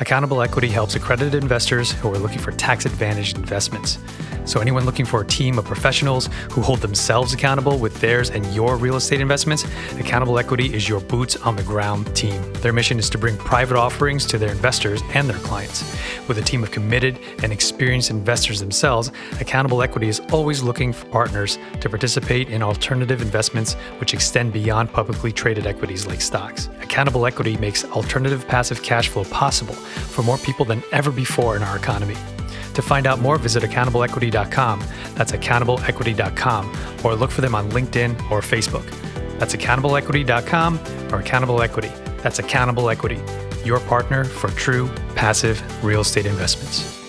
[0.00, 3.98] Accountable Equity helps accredited investors who are looking for tax advantaged investments.
[4.44, 8.44] So, anyone looking for a team of professionals who hold themselves accountable with theirs and
[8.52, 9.64] your real estate investments,
[10.00, 12.52] Accountable Equity is your boots on the ground team.
[12.54, 15.82] Their mission is to bring private offerings to their investors and their clients.
[16.26, 21.06] With a team of committed and experienced investors themselves, Accountable Equity is always looking for
[21.06, 26.68] partners to participate in alternative investments which extend beyond publicly traded equities like stocks.
[26.80, 31.62] Accountable Equity makes alternative passive cash flow possible for more people than ever before in
[31.62, 32.16] our economy.
[32.74, 34.80] To find out more, visit accountableequity.com.
[35.14, 38.88] That's accountableequity.com, or look for them on LinkedIn or Facebook.
[39.38, 41.90] That's accountableequity.com or Accountable Equity.
[42.22, 43.20] That's Accountable Equity,
[43.64, 47.01] your partner for true passive real estate investments.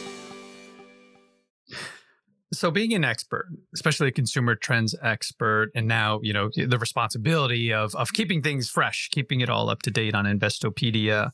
[2.54, 7.74] So, being an expert, especially a consumer trends expert, and now you know the responsibility
[7.74, 11.32] of of keeping things fresh, keeping it all up to date on Investopedia.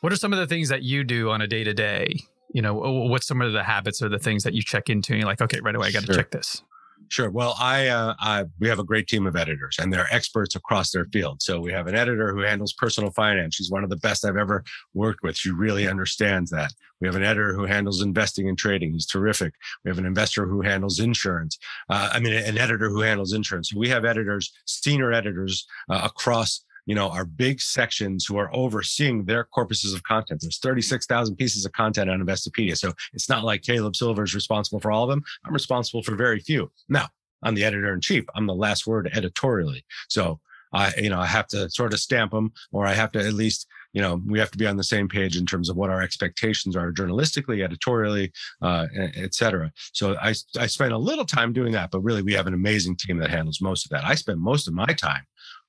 [0.00, 2.16] What are some of the things that you do on a day to day?
[2.52, 5.12] You know, what's some of the habits or the things that you check into?
[5.12, 6.16] And you're like, okay, right away, I got to Sure.
[6.16, 6.62] check this.
[7.08, 7.30] Sure.
[7.30, 10.90] Well, I, uh, I we have a great team of editors, and they're experts across
[10.90, 11.40] their field.
[11.40, 13.54] So we have an editor who handles personal finance.
[13.54, 15.36] She's one of the best I've ever worked with.
[15.36, 16.72] She really understands that.
[17.00, 18.92] We have an editor who handles investing and trading.
[18.92, 19.54] He's terrific.
[19.84, 21.58] We have an investor who handles insurance.
[21.88, 23.72] Uh, I mean, an editor who handles insurance.
[23.72, 29.24] We have editors, senior editors uh, across you know, our big sections who are overseeing
[29.24, 30.40] their corpuses of content.
[30.40, 32.76] There's 36,000 pieces of content on Investopedia.
[32.78, 35.22] So it's not like Caleb Silver is responsible for all of them.
[35.44, 36.70] I'm responsible for very few.
[36.88, 37.08] Now,
[37.42, 38.24] I'm the editor in chief.
[38.34, 39.84] I'm the last word editorially.
[40.08, 40.40] So
[40.72, 43.32] I, you know, I have to sort of stamp them or I have to at
[43.32, 45.90] least, you know, we have to be on the same page in terms of what
[45.90, 49.72] our expectations are journalistically, editorially, uh, et cetera.
[49.92, 52.96] So I, I spend a little time doing that, but really we have an amazing
[52.96, 54.04] team that handles most of that.
[54.04, 55.24] I spend most of my time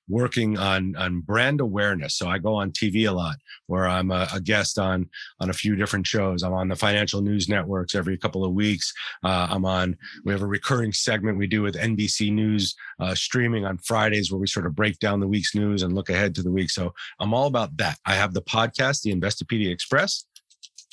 [0.08, 2.16] working on on brand awareness.
[2.16, 5.54] So I go on TV a lot, where I'm a, a guest on on a
[5.54, 6.44] few different shows.
[6.44, 8.94] I'm on the financial news networks every couple of weeks.
[9.24, 9.98] Uh, I'm on.
[10.26, 14.40] We have a recurring segment we do with NBC News uh, streaming on Fridays, where
[14.40, 16.70] we sort of break down the week's news and look ahead to the week.
[16.70, 17.98] So I'm all about that.
[18.06, 20.26] I have the podcast, the Investopedia Express.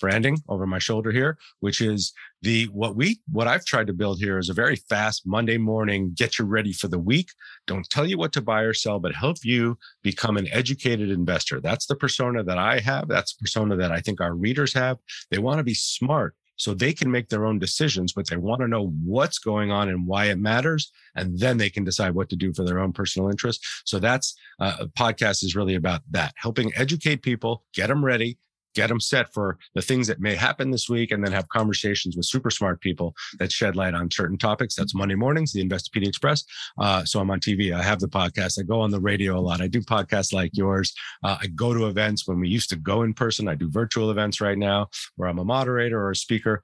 [0.00, 4.18] Branding over my shoulder here, which is the what we what I've tried to build
[4.18, 7.30] here is a very fast Monday morning, get you ready for the week.
[7.66, 11.61] Don't tell you what to buy or sell, but help you become an educated investor.
[11.61, 13.09] That's the persona that I have.
[13.09, 14.98] That's the persona that I think our readers have.
[15.30, 18.61] They want to be smart so they can make their own decisions, but they want
[18.61, 20.92] to know what's going on and why it matters.
[21.14, 23.64] And then they can decide what to do for their own personal interest.
[23.85, 28.38] So that's uh, podcast is really about that, helping educate people, get them ready,
[28.74, 32.16] get them set for the things that may happen this week and then have conversations
[32.16, 34.74] with super smart people that shed light on certain topics.
[34.74, 36.44] That's monday mornings the investopedia express.
[36.78, 38.58] Uh, so i'm on tv i have the podcast.
[38.58, 39.60] I go on the radio a lot.
[39.60, 40.92] I do podcasts like yours.
[41.22, 42.26] Uh, i go to events.
[42.26, 45.38] When we used to go in person i do virtual events right now where i'm
[45.38, 46.62] a moderator or a speaker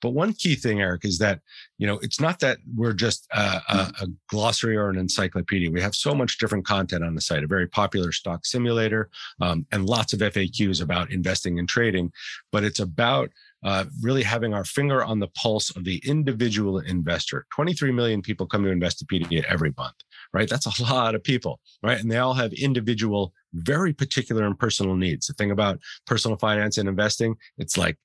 [0.00, 1.40] but one key thing eric is that
[1.78, 5.70] you know it's not that we're just a, a, a glossary or an encyclopedia.
[5.70, 9.08] We have so much different content on the site a very popular stock simulator
[9.40, 12.12] um, and lots of faqs about investing and trading.
[12.52, 13.30] But it's about
[13.64, 17.46] uh, really having our finger on the pulse of the individual investor.
[17.54, 19.96] 23 million people come to investopedia every month
[20.32, 20.48] right?
[20.48, 22.00] That's a lot of people right?
[22.00, 25.26] And they all have individual very particular and personal needs.
[25.26, 27.96] The thing about personal finance and investing it's like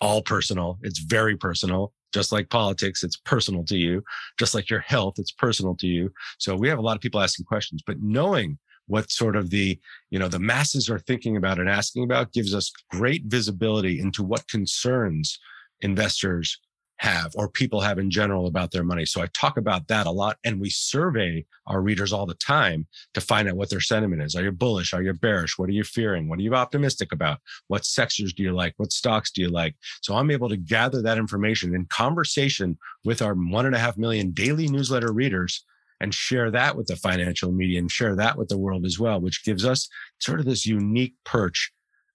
[0.00, 0.78] all personal.
[0.82, 1.92] It's very personal.
[2.12, 4.02] Just like politics it's personal to you.
[4.38, 6.12] Just like your health it's personal to you.
[6.38, 8.58] So we have a lot of people asking questions but knowing
[8.90, 9.78] what sort of the
[10.10, 14.24] you know the masses are thinking about and asking about gives us great visibility into
[14.24, 15.38] what concerns
[15.80, 16.58] investors
[17.00, 19.06] have or people have in general about their money.
[19.06, 22.86] So i talk about that a lot and we survey our readers all the time
[23.14, 24.36] to find out what their sentiment is.
[24.36, 24.92] Are you bullish?
[24.92, 25.58] Are you bearish?
[25.58, 26.28] What are you fearing?
[26.28, 27.38] What are you optimistic about?
[27.68, 28.74] What sectors do you like?
[28.76, 29.76] What stocks do you like?
[30.02, 33.96] So i'm able to gather that information in conversation with our one and a half
[33.96, 35.64] million daily newsletter readers
[36.00, 39.20] and share that with the financial media and share that with the world as well,
[39.20, 41.72] which gives us sort of this unique perch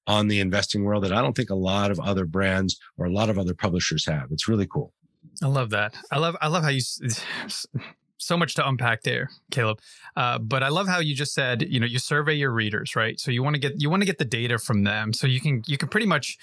[0.07, 3.11] on the investing world that I don't think a lot of other brands or a
[3.11, 4.31] lot of other publishers have.
[4.31, 4.93] It's really cool.
[5.43, 5.95] I love that.
[6.11, 6.81] I love I love how you
[8.17, 9.79] so much to unpack there, Caleb.
[10.15, 13.19] Uh, but I love how you just said, you know, you survey your readers, right?
[13.19, 15.41] So you want to get you want to get the data from them, so you
[15.41, 16.37] can you can pretty much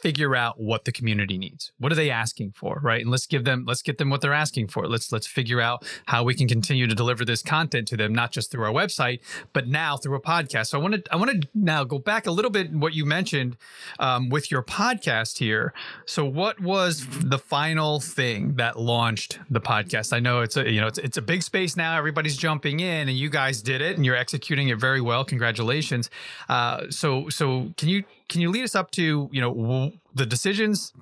[0.00, 1.72] figure out what the community needs.
[1.78, 3.00] What are they asking for, right?
[3.00, 4.86] And let's give them let's get them what they're asking for.
[4.86, 8.32] Let's let's figure out how we can continue to deliver this content to them, not
[8.32, 9.20] just through our website,
[9.52, 10.68] but now through a podcast.
[10.68, 13.04] So I want to I want to now go back a little bit what you
[13.04, 13.56] mentioned
[13.98, 15.72] um, with your podcast here.
[16.04, 20.12] So what was the final thing that launched the podcast?
[20.12, 21.96] I know it's a you know it's it's a big space now.
[21.96, 25.24] Everybody's jumping in, and you guys did it, and you're executing it very well.
[25.24, 26.10] Congratulations.
[26.48, 30.92] Uh, so so can you can you lead us up to you know the decisions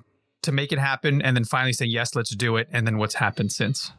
[0.43, 3.15] to make it happen, and then finally say yes, let's do it, and then what's
[3.15, 3.91] happened since?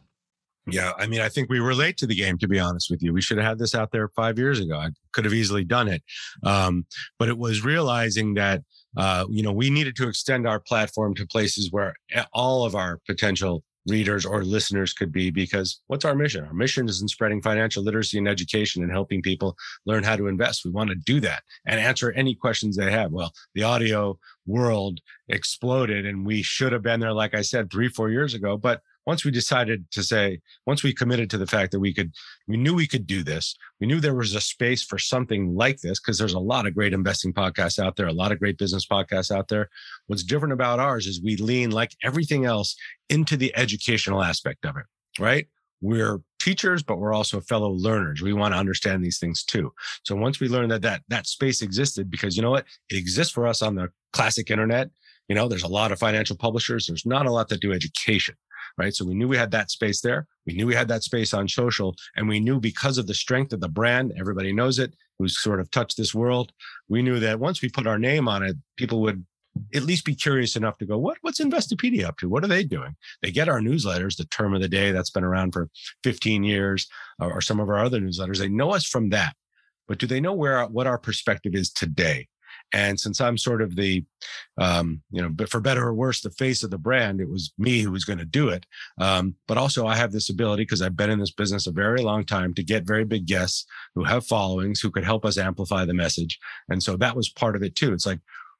[0.69, 3.01] Yeah, I mean, I think we were late to the game, to be honest with
[3.01, 3.13] you.
[3.13, 4.77] We should have had this out there five years ago.
[4.77, 6.03] I could have easily done it.
[6.43, 6.85] Um,
[7.17, 8.63] but it was realizing that,
[8.97, 11.93] uh, you know, we needed to extend our platform to places where
[12.33, 16.45] all of our potential readers or listeners could be because what's our mission?
[16.45, 20.27] Our mission is in spreading financial literacy and education and helping people learn how to
[20.27, 20.65] invest.
[20.65, 23.11] We want to do that and answer any questions they have.
[23.11, 27.89] Well, the audio world exploded and we should have been there, like I said, three,
[27.89, 31.71] four years ago, but once we decided to say, once we committed to the fact
[31.71, 32.11] that we could,
[32.45, 33.55] we knew we could do this.
[33.79, 36.75] We knew there was a space for something like this because there's a lot of
[36.75, 39.69] great investing podcasts out there, a lot of great business podcasts out there.
[40.07, 42.75] What's different about ours is we lean like everything else
[43.09, 44.85] into the educational aspect of it,
[45.21, 45.47] right?
[45.79, 48.21] We're teachers, but we're also fellow learners.
[48.21, 49.71] We want to understand these things too.
[50.03, 53.31] So once we learned that that that space existed, because you know what, it exists
[53.31, 54.89] for us on the classic internet.
[55.29, 56.87] You know, there's a lot of financial publishers.
[56.87, 58.35] There's not a lot that do education
[58.77, 58.93] right?
[58.93, 60.27] So we knew we had that space there.
[60.45, 61.95] We knew we had that space on social.
[62.15, 65.59] And we knew because of the strength of the brand, everybody knows it, who's sort
[65.59, 66.51] of touched this world.
[66.87, 69.25] We knew that once we put our name on it, people would
[69.73, 72.29] at least be curious enough to go, what, what's Investopedia up to?
[72.29, 72.95] What are they doing?
[73.21, 75.69] They get our newsletters, the term of the day that's been around for
[76.03, 76.87] 15 years,
[77.19, 78.37] or, or some of our other newsletters.
[78.37, 79.35] They know us from that.
[79.87, 82.27] But do they know where what our perspective is today?
[82.73, 84.03] And since I'm sort of the,
[84.57, 87.53] um, you know, but for better or worse, the face of the brand, it was
[87.57, 88.65] me who was going to do it.
[88.99, 92.01] Um, but also, I have this ability because I've been in this business a very
[92.01, 95.85] long time to get very big guests who have followings who could help us amplify
[95.85, 96.39] the message.
[96.69, 97.93] And so that was part of it too.
[97.93, 98.19] It's like,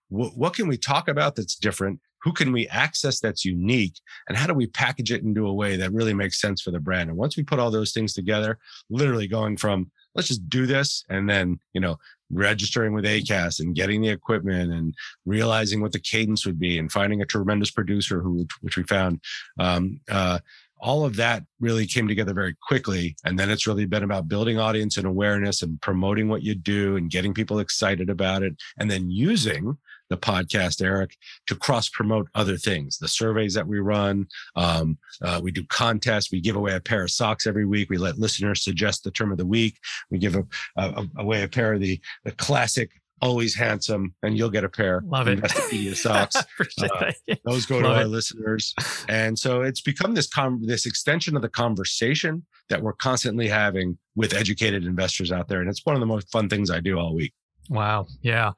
[0.09, 1.99] wh- what can we talk about that's different?
[2.23, 3.99] Who can we access that's unique?
[4.27, 6.79] And how do we package it into a way that really makes sense for the
[6.79, 7.09] brand?
[7.09, 8.57] And once we put all those things together,
[8.89, 11.97] literally going from let's just do this and then you know
[12.29, 14.93] registering with Acast and getting the equipment and
[15.25, 19.21] realizing what the cadence would be and finding a tremendous producer who which we found
[19.59, 20.39] um, uh,
[20.79, 23.15] all of that really came together very quickly.
[23.25, 26.95] And then it's really been about building audience and awareness and promoting what you do
[26.97, 29.77] and getting people excited about it and then using
[30.09, 31.15] the podcast, Erik,
[31.47, 32.97] to cross promote other things.
[32.97, 36.31] The surveys that we run, um, uh, we do contests.
[36.31, 37.89] We give away a pair of socks every week.
[37.89, 39.77] We let listeners suggest the term of the week.
[40.09, 40.43] We give a,
[40.77, 42.91] a, away a pair of the the classic
[43.21, 45.01] always handsome, and you'll get a pair.
[45.05, 45.41] Love it.
[45.41, 46.35] Investopedia socks.
[46.35, 47.11] uh,
[47.45, 48.07] those go Love to our it.
[48.07, 48.73] listeners,
[49.09, 53.97] and so it's become this com- this extension of the conversation that we're constantly having
[54.15, 56.99] with educated investors out there, and it's one of the most fun things I do
[56.99, 57.33] all week.
[57.69, 58.07] Wow.
[58.21, 58.51] Yeah.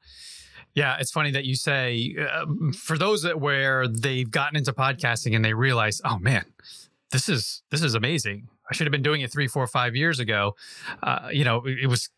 [0.74, 5.34] Yeah, it's funny that you say uh, for those that where they've gotten into podcasting
[5.34, 6.44] and they realize, oh man,
[7.10, 8.48] this is this is amazing.
[8.70, 10.54] I should have been doing it three, four, five years ago.
[11.02, 12.08] Uh, you know, it, it was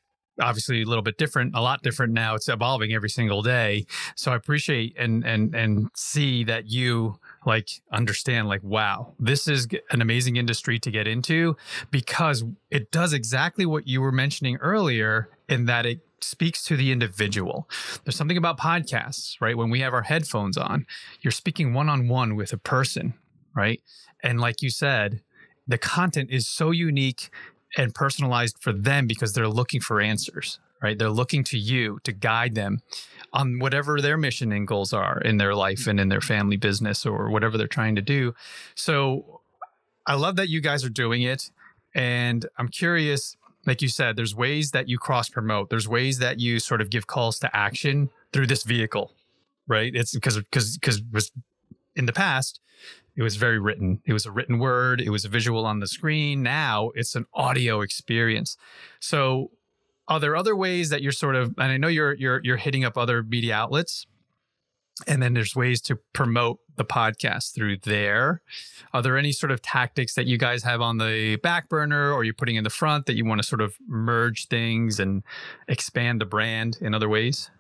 [0.40, 2.34] obviously a little bit different, a lot different now.
[2.34, 3.86] It's evolving every single day.
[4.16, 9.66] So I appreciate and and and see that you like understand like wow this is
[9.90, 11.56] an amazing industry to get into
[11.90, 16.92] because it does exactly what you were mentioning earlier in that it speaks to the
[16.92, 17.68] individual.
[18.04, 19.56] There's something about podcasts, right?
[19.56, 20.86] When we have our headphones on,
[21.20, 23.14] you're speaking one on one with a person,
[23.54, 23.80] right?
[24.22, 25.20] And like you said,
[25.66, 27.30] the content is so unique
[27.76, 30.98] and personalized for them because they're looking for answers, right?
[30.98, 32.82] They're looking to you to guide them
[33.32, 37.06] on whatever their mission and goals are in their life and in their family business
[37.06, 38.34] or whatever they're trying to do.
[38.74, 39.40] So
[40.06, 41.50] I love that you guys are doing it.
[41.94, 45.70] And I'm curious like you said, there's ways that you cross promote.
[45.70, 49.12] There's ways that you sort of give calls to action through this vehicle,
[49.68, 49.94] right?
[49.94, 51.30] It's because because because was
[51.94, 52.60] in the past
[53.16, 54.00] it was very written.
[54.06, 55.00] It was a written word.
[55.00, 56.42] It was a visual on the screen.
[56.42, 58.56] Now it's an audio experience.
[59.00, 59.50] So,
[60.08, 61.54] are there other ways that you're sort of?
[61.58, 64.06] And I know you're you're you're hitting up other media outlets
[65.06, 68.42] and then there's ways to promote the podcast through there.
[68.92, 72.24] Are there any sort of tactics that you guys have on the back burner or
[72.24, 75.22] you're putting in the front that you want to sort of merge things and
[75.68, 77.50] expand the brand in other ways?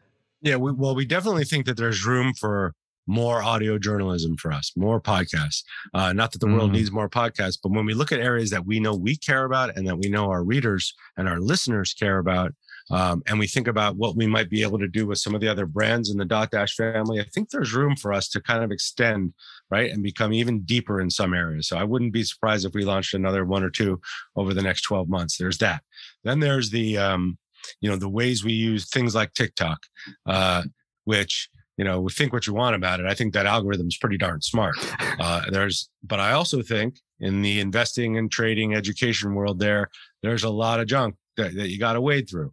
[0.40, 2.74] Yeah, we, well, we definitely think that there's room for
[3.06, 5.64] more audio journalism for us, more podcasts.
[5.92, 6.54] Uh, not that the mm.
[6.54, 9.44] world needs more podcasts, but when we look at areas that we know we care
[9.44, 12.52] about and that we know our readers and our listeners care about,
[12.92, 15.40] um, and we think about what we might be able to do with some of
[15.40, 18.62] the other brands in the Dotdash family, I think there's room for us to kind
[18.62, 19.32] of extend,
[19.70, 21.68] right, and become even deeper in some areas.
[21.68, 24.00] So I wouldn't be surprised if we launched another one or two
[24.36, 25.38] over the next 12 months.
[25.38, 25.82] There's that.
[26.22, 27.38] Then there's the, um,
[27.80, 29.78] you know, the ways we use things like TikTok,
[30.26, 30.64] uh,
[31.04, 33.06] which you know, we think what you want about it.
[33.06, 34.76] I think that algorithm is pretty darn smart.
[35.18, 39.88] Uh, there's, but I also think in the investing and trading education world, there,
[40.22, 42.52] there's a lot of junk that, that you got to wade through.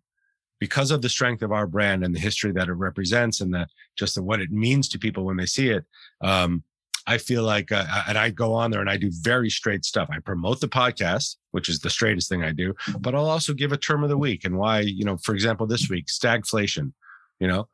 [0.60, 3.68] Because of the strength of our brand and the history that it represents and the
[3.98, 5.86] just the, what it means to people when they see it.
[6.22, 6.64] Um,
[7.08, 10.10] I feel like, uh, and I go on there and I do very straight stuff.
[10.12, 13.72] I promote the podcast, which is the straightest thing I do, but I'll also give
[13.72, 16.92] a term of the week and why, you know, for example, this week, stagflation,
[17.40, 17.68] you know,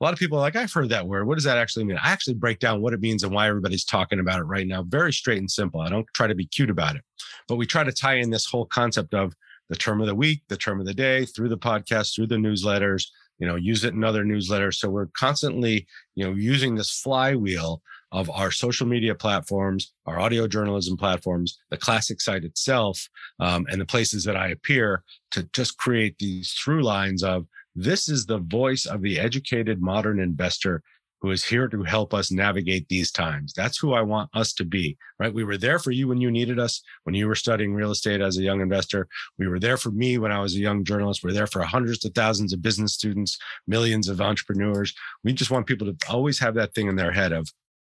[0.00, 1.26] a lot of people are like, I've heard that word.
[1.28, 1.98] What does that actually mean?
[2.02, 4.82] I actually break down what it means and why everybody's talking about it right now.
[4.82, 5.82] Very straight and simple.
[5.82, 7.02] I don't try to be cute about it,
[7.48, 9.34] but we try to tie in this whole concept of
[9.70, 12.34] the term of the week, the term of the day through the podcast, through the
[12.34, 13.06] newsletters,
[13.38, 14.74] you know, use it in other newsletters.
[14.74, 17.80] So we're constantly, you know, using this flywheel
[18.12, 23.08] of our social media platforms, our audio journalism platforms, the classic site itself,
[23.38, 27.46] um, and the places that I appear to just create these through lines of
[27.76, 30.82] this is the voice of the educated modern investor
[31.20, 33.52] who is here to help us navigate these times.
[33.54, 35.32] That's who I want us to be, right?
[35.32, 38.20] We were there for you when you needed us, when you were studying real estate
[38.20, 39.06] as a young investor.
[39.38, 41.22] We were there for me when I was a young journalist.
[41.22, 44.94] We're there for hundreds of thousands of business students, millions of entrepreneurs.
[45.22, 47.52] We just want people to always have that thing in their head of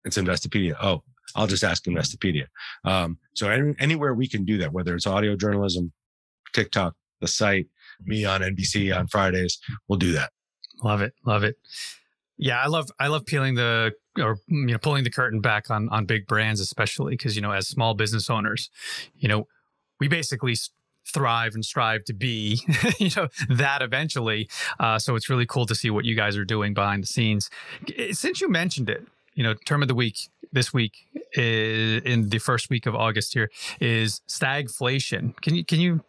[0.04, 0.76] it's Investopedia.
[0.82, 1.04] Oh,
[1.36, 2.48] I'll just ask Investopedia.
[2.86, 5.92] Um, so any, anywhere we can do that, whether it's audio journalism,
[6.54, 7.68] TikTok, the site,
[8.04, 10.32] me on NBC on Fridays, we'll do that.
[10.84, 11.14] Love it.
[11.24, 11.58] Love it.
[12.42, 15.70] Yeah, I love I love peeling the or mm, you know pulling the curtain back
[15.70, 18.72] on on big brands, especially because you know as small business owners,
[19.16, 19.48] you know
[20.00, 20.56] we basically
[21.06, 22.60] thrive and strive to be
[23.00, 24.50] you know that eventually.
[24.80, 27.52] Uh, so it's really cool to see what you guys are doing behind the scenes.
[27.96, 30.18] Eh, since you mentioned it, you know, term of the week
[30.52, 30.94] this week
[31.34, 35.40] is, in the first week of August here is stagflation.
[35.42, 36.04] Can you can you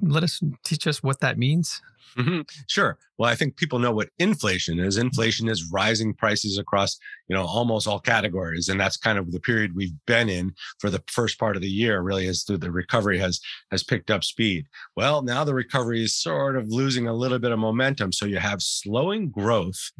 [0.00, 1.80] let us teach us what that means?
[2.16, 2.42] Mm-hmm.
[2.68, 2.96] Sure.
[3.18, 4.98] Well, I think people know what inflation is.
[4.98, 6.96] Inflation is rising prices across,
[7.28, 10.90] you know, almost all categories, and that's kind of the period we've been in for
[10.90, 12.02] the first part of the year.
[12.02, 13.40] Really, as the recovery has
[13.70, 14.66] has picked up speed.
[14.96, 18.12] Well, now the recovery is sort of losing a little bit of momentum.
[18.12, 19.90] So you have slowing growth,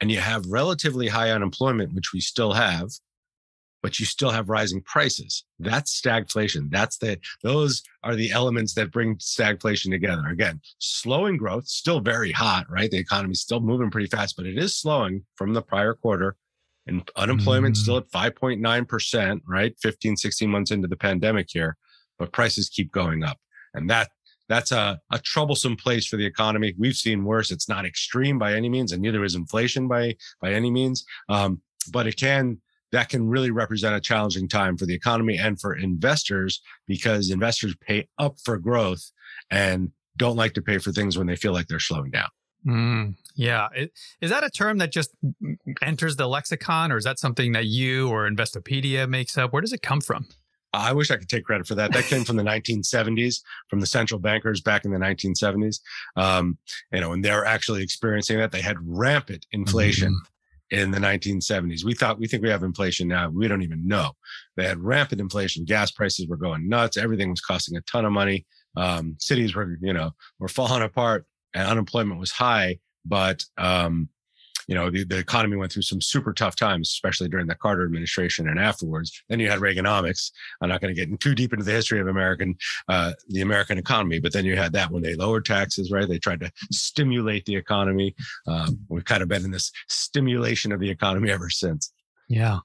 [0.00, 2.88] and you have relatively high unemployment, which we still have
[3.82, 5.44] but you still have rising prices.
[5.58, 6.70] That's stagflation.
[6.70, 10.26] That's the those are the elements that bring stagflation together.
[10.28, 12.90] Again, slowing growth, still very hot, right?
[12.90, 16.36] The economy's still moving pretty fast, but it is slowing from the prior quarter.
[16.86, 17.78] And unemployment mm.
[17.78, 19.74] still at 5.9%, right?
[19.82, 21.76] 15, 16 months into the pandemic here,
[22.18, 23.36] but prices keep going up.
[23.74, 24.08] And that
[24.48, 26.74] that's a, a troublesome place for the economy.
[26.78, 27.50] We've seen worse.
[27.50, 31.04] It's not extreme by any means, and neither is inflation by by any means.
[31.28, 31.60] Um,
[31.92, 32.60] but it can
[32.92, 37.74] that can really represent a challenging time for the economy and for investors because investors
[37.80, 39.10] pay up for growth
[39.50, 42.28] and don't like to pay for things when they feel like they're slowing down.
[42.66, 43.68] Mm, yeah.
[44.20, 45.10] Is that a term that just
[45.80, 49.52] enters the lexicon or is that something that you or Investopedia makes up?
[49.52, 50.26] Where does it come from?
[50.74, 51.92] I wish I could take credit for that.
[51.92, 55.80] That came from the 1970s, from the central bankers back in the 1970s.
[56.16, 56.58] Um,
[56.92, 58.52] you know, and they're actually experiencing that.
[58.52, 60.12] They had rampant inflation.
[60.12, 60.34] Mm-hmm
[60.70, 61.84] in the 1970s.
[61.84, 63.30] We thought we think we have inflation now.
[63.30, 64.12] We don't even know.
[64.56, 65.64] They had rampant inflation.
[65.64, 66.96] Gas prices were going nuts.
[66.96, 68.46] Everything was costing a ton of money.
[68.76, 72.78] Um, cities were, you know, were falling apart, and unemployment was high.
[73.04, 74.08] But um,
[74.68, 77.84] you know, the, the economy went through some super tough times, especially during the Carter
[77.84, 79.22] administration and afterwards.
[79.28, 80.30] Then you had Reaganomics.
[80.60, 82.54] I'm not going to get too deep into the history of American,
[82.86, 86.06] uh, the American economy, but then you had that when they lowered taxes, right?
[86.06, 88.14] They tried to stimulate the economy.
[88.46, 91.90] Um, we've kind of been in this stimulation of the economy ever since.
[92.28, 92.58] Yeah.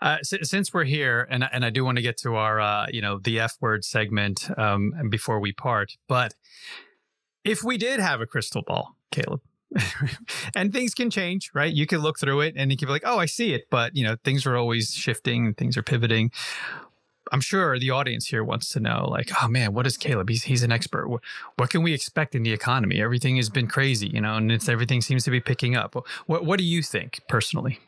[0.00, 3.00] Uh, since we're here, and and I do want to get to our uh, you
[3.00, 6.34] know the F word segment um, before we part, but
[7.44, 9.40] if we did have a crystal ball, Caleb,
[10.54, 11.72] and things can change, right?
[11.72, 13.68] You can look through it and you can be like, oh, I see it.
[13.70, 16.30] But, you know, things are always shifting and things are pivoting.
[17.32, 20.28] I'm sure the audience here wants to know, like, oh man, what is Caleb?
[20.28, 21.08] He's he's an expert.
[21.08, 21.22] What,
[21.56, 23.00] what can we expect in the economy?
[23.00, 25.96] Everything has been crazy, you know, and it's everything seems to be picking up.
[26.26, 27.80] What what do you think personally?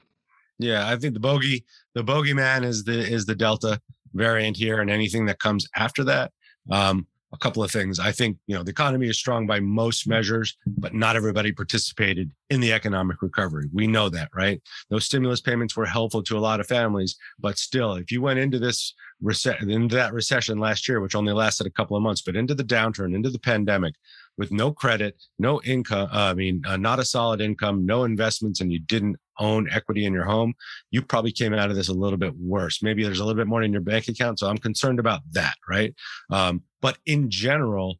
[0.58, 1.64] Yeah, I think the bogey,
[1.94, 3.80] the bogeyman is the is the delta
[4.12, 6.32] variant here, and anything that comes after that.
[6.70, 7.98] Um, a couple of things.
[7.98, 12.30] I think, you know, the economy is strong by most measures, but not everybody participated
[12.48, 13.68] in the economic recovery.
[13.72, 14.62] We know that, right?
[14.88, 18.38] Those stimulus payments were helpful to a lot of families, but still, if you went
[18.38, 22.36] into this into that recession last year, which only lasted a couple of months, but
[22.36, 23.94] into the downturn, into the pandemic,
[24.38, 28.60] with no credit, no income, uh, I mean, uh, not a solid income, no investments,
[28.60, 30.54] and you didn't own equity in your home,
[30.90, 32.82] you probably came out of this a little bit worse.
[32.82, 34.38] Maybe there's a little bit more in your bank account.
[34.38, 35.94] So I'm concerned about that, right?
[36.30, 37.98] Um, but in general,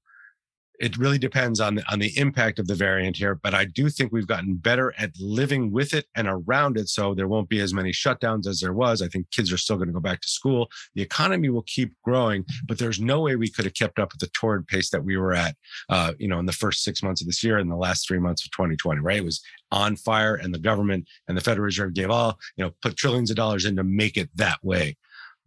[0.79, 3.91] it really depends on the, on the impact of the variant here, but I do
[3.91, 7.61] think we've gotten better at living with it and around it, so there won't be
[7.61, 9.03] as many shutdowns as there was.
[9.03, 10.69] I think kids are still going to go back to school.
[10.95, 14.21] The economy will keep growing, but there's no way we could have kept up with
[14.21, 15.57] the torrid pace that we were at,
[15.89, 18.19] uh, you know, in the first six months of this year and the last three
[18.19, 19.01] months of 2020.
[19.01, 22.65] Right, it was on fire, and the government and the Federal Reserve gave all, you
[22.65, 24.97] know, put trillions of dollars in to make it that way.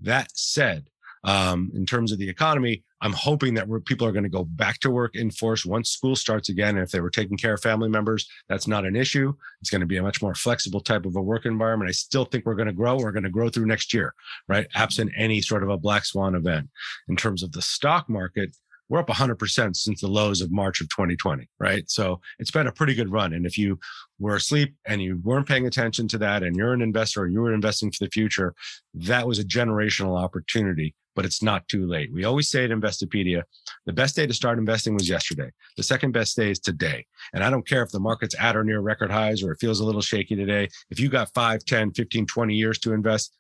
[0.01, 0.85] That said,
[1.23, 4.79] um, in terms of the economy, I'm hoping that people are going to go back
[4.81, 6.75] to work in force once school starts again.
[6.77, 9.33] And if they were taking care of family members, that's not an issue.
[9.59, 11.89] It's going to be a much more flexible type of a work environment.
[11.89, 12.97] I still think we're going to grow.
[12.97, 14.13] We're going to grow through next year,
[14.47, 14.67] right?
[14.75, 16.69] Absent any sort of a black swan event.
[17.07, 18.55] In terms of the stock market,
[18.91, 21.89] we're up 100% since the lows of March of 2020, right?
[21.89, 23.31] So it's been a pretty good run.
[23.31, 23.79] And if you
[24.19, 27.39] were asleep and you weren't paying attention to that and you're an investor or you
[27.39, 28.53] were investing for the future,
[28.93, 32.11] that was a generational opportunity, but it's not too late.
[32.13, 33.43] We always say at Investopedia,
[33.85, 35.51] the best day to start investing was yesterday.
[35.77, 37.05] The second best day is today.
[37.33, 39.79] And I don't care if the market's at or near record highs or it feels
[39.79, 40.69] a little shaky today.
[40.89, 43.37] If you got 5, 10, 15, 20 years to invest,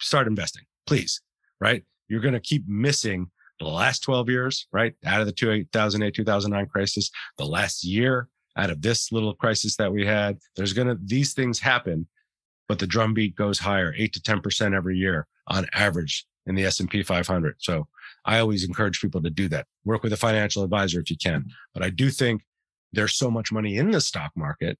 [0.00, 1.20] start investing, please,
[1.60, 1.84] right?
[2.08, 3.30] You're going to keep missing
[3.60, 4.94] the last 12 years, right?
[5.04, 9.92] Out of the 2008, 2009 crisis, the last year out of this little crisis that
[9.92, 12.06] we had, there's going to, these things happen,
[12.68, 17.02] but the drumbeat goes higher, eight to 10% every year on average in the S&P
[17.02, 17.56] 500.
[17.58, 17.86] So
[18.24, 19.66] I always encourage people to do that.
[19.84, 21.46] Work with a financial advisor if you can.
[21.74, 22.42] But I do think
[22.92, 24.78] there's so much money in the stock market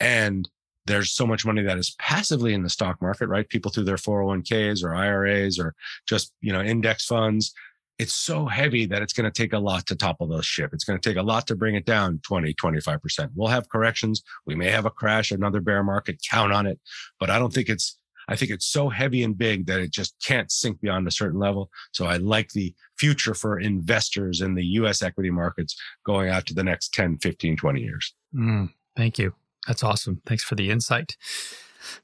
[0.00, 0.48] and
[0.86, 3.48] there's so much money that is passively in the stock market, right?
[3.48, 5.74] People through their 401ks or IRAs or
[6.06, 7.52] just, you know, index funds
[7.98, 10.70] it's so heavy that it's going to take a lot to topple the ship.
[10.72, 13.30] It's going to take a lot to bring it down 20, 25%.
[13.34, 14.22] We'll have corrections.
[14.46, 16.78] We may have a crash, another bear market, count on it.
[17.18, 17.98] But I don't think it's,
[18.28, 21.38] I think it's so heavy and big that it just can't sink beyond a certain
[21.38, 21.70] level.
[21.92, 26.54] So I like the future for investors in the US equity markets going out to
[26.54, 28.14] the next 10, 15, 20 years.
[28.34, 29.34] Mm, thank you.
[29.66, 30.20] That's awesome.
[30.26, 31.16] Thanks for the insight.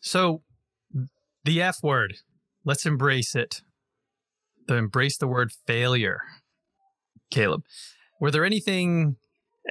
[0.01, 0.43] So
[1.45, 2.17] the F word,
[2.65, 3.61] let's embrace it
[4.67, 6.21] the embrace the word failure.
[7.31, 7.65] Caleb,
[8.21, 9.17] were there anything,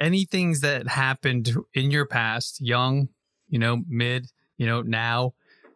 [0.00, 3.08] any things that happened in your past, young,
[3.48, 5.34] you know, mid, you know, now,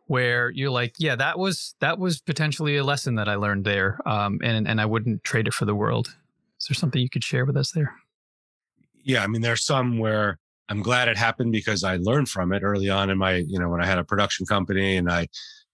[0.08, 4.00] where you're like, yeah, that was that was potentially a lesson that I learned there,
[4.06, 6.08] um, and and I wouldn't trade it for the world.
[6.60, 7.94] Is there something you could share with us there?
[9.04, 10.38] Yeah, I mean, there's some where
[10.68, 13.68] I'm glad it happened because I learned from it early on in my, you know,
[13.68, 15.28] when I had a production company and I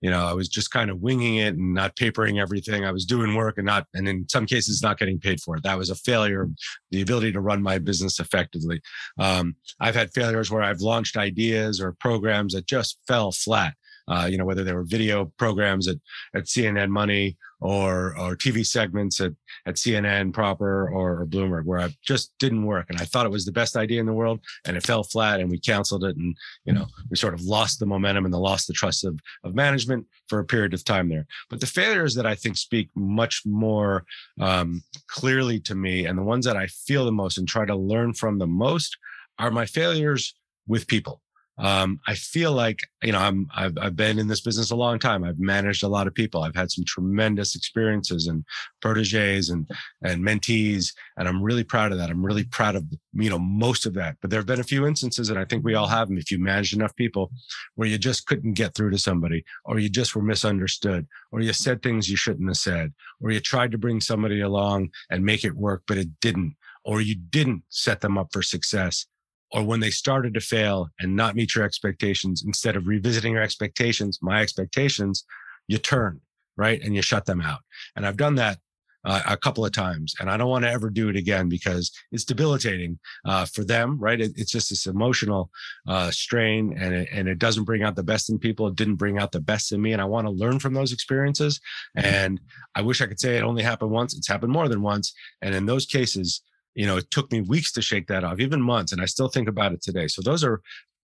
[0.05, 2.85] you know, I was just kind of winging it and not papering everything.
[2.85, 5.63] I was doing work and not, and in some cases, not getting paid for it.
[5.63, 6.47] That was a failure
[6.91, 8.83] the ability to run my business effectively.
[9.19, 13.77] Um, I've had failures where I've launched ideas or programs that just fell flat.
[14.09, 15.97] Uh, you know, whether they were video programs at,
[16.35, 19.33] at CNN Money or or TV segments at
[19.67, 23.33] at CNN proper or, or Bloomberg where I just didn't work and I thought it
[23.33, 26.17] was the best idea in the world and it fell flat and we canceled it
[26.17, 26.37] and
[26.67, 29.55] you know we sort of lost the momentum and the lost the trust of of
[29.55, 31.27] management for a period of time there.
[31.49, 34.05] But the failures that I think speak much more
[34.39, 37.75] um, clearly to me and the ones that I feel the most and try to
[37.75, 38.97] learn from the most
[39.39, 40.35] are my failures
[40.67, 41.23] with people
[41.59, 44.99] um, I feel like you know I'm I've, I've been in this business a long
[44.99, 45.23] time.
[45.23, 46.43] I've managed a lot of people.
[46.43, 48.45] I've had some tremendous experiences and
[48.83, 49.69] proteges and
[50.03, 52.11] and mentees, and I'm really proud of that.
[52.11, 54.17] I'm really proud of you know most of that.
[54.21, 56.19] But there have been a few instances, and I think we all have them.
[56.19, 57.31] If you managed enough people,
[57.77, 61.53] where you just couldn't get through to somebody, or you just were misunderstood, or you
[61.53, 65.45] said things you shouldn't have said, or you tried to bring somebody along and make
[65.45, 69.07] it work, but it didn't, or you didn't set them up for success
[69.55, 73.43] or when they started to fail and not meet your expectations, instead of revisiting your
[73.43, 75.25] expectations, my expectations,
[75.69, 76.21] you turn,
[76.57, 76.83] right?
[76.83, 77.61] And you shut them out.
[77.95, 78.59] And I've done that
[79.05, 81.93] uh, a couple of times and I don't want to ever do it again because
[82.11, 84.21] it's debilitating uh, for them, right?
[84.21, 85.51] It, it's just this emotional
[85.87, 88.67] uh, strain and it, and it doesn't bring out the best in people.
[88.67, 89.93] It didn't bring out the best in me.
[89.93, 91.61] And I want to learn from those experiences.
[91.97, 92.07] Mm-hmm.
[92.07, 92.41] And
[92.75, 94.17] I wish I could say it only happened once.
[94.17, 95.15] It's happened more than once.
[95.43, 96.41] And in those cases,
[96.75, 99.29] you know, it took me weeks to shake that off, even months, and I still
[99.29, 100.09] think about it today.
[100.09, 100.61] So those are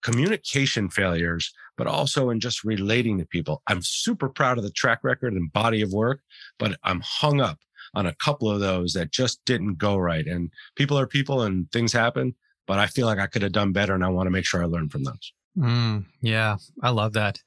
[0.02, 3.62] communication failures, but also in just relating to people.
[3.66, 6.20] I'm super proud of the track record and body of work,
[6.58, 7.58] but I'm hung up
[7.94, 10.26] on a couple of those that just didn't go right.
[10.26, 12.34] And people are people and things happen,
[12.66, 14.62] but I feel like I could have done better and I want to make sure
[14.62, 15.32] I learn from those.
[15.56, 17.40] Mm, yeah, I love that.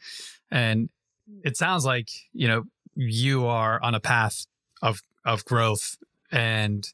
[0.50, 0.90] And
[1.44, 2.64] it sounds like, you know,
[2.96, 4.46] you are on a path
[4.82, 5.98] of of growth
[6.32, 6.92] and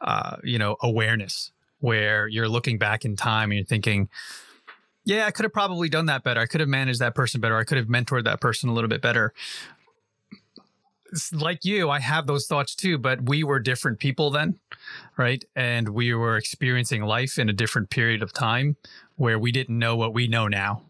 [0.00, 4.08] uh, you know awareness where you're looking back in time and you're thinking
[5.04, 7.56] yeah i could have probably done that better i could have managed that person better
[7.56, 9.32] i could have mentored that person a little bit better
[11.32, 14.58] like you, I have those thoughts too, but we were different people then,
[15.16, 15.44] right?
[15.54, 18.76] And we were experiencing life in a different period of time
[19.16, 20.82] where we didn't know what we know now.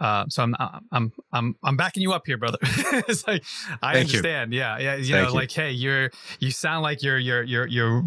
[0.00, 0.56] Uh, so I'm
[0.90, 2.58] I'm I'm I'm backing you up here, brother.
[2.62, 3.44] it's like
[3.82, 4.18] I Thank you.
[4.18, 4.52] understand.
[4.54, 4.96] Yeah, yeah.
[4.96, 5.34] You Thank know, you.
[5.34, 8.02] like hey, you're you sound like you're you're you're you're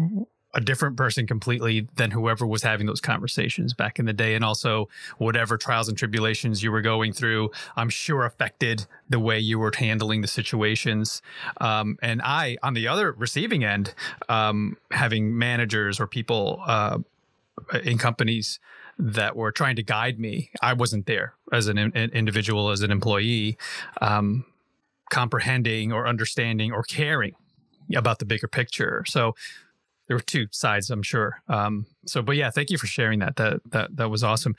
[0.56, 4.44] a different person completely than whoever was having those conversations back in the day, and
[4.44, 4.88] also
[5.18, 9.72] whatever trials and tribulations you were going through, I'm sure affected the way you were
[9.76, 11.22] handling the situations.
[11.60, 13.94] Um, and I, on the other receiving end,
[14.28, 16.98] um, having managers or people uh,
[17.82, 18.60] in companies
[18.98, 20.50] that were trying to guide me.
[20.62, 23.58] I wasn't there as an, in- individual, as an employee,
[24.00, 24.44] um,
[25.10, 27.34] comprehending or understanding or caring
[27.94, 29.04] about the bigger picture.
[29.06, 29.34] So
[30.06, 31.42] there were two sides, I'm sure.
[31.48, 33.36] Um, so, but yeah, thank you for sharing that.
[33.36, 34.54] That that that was awesome.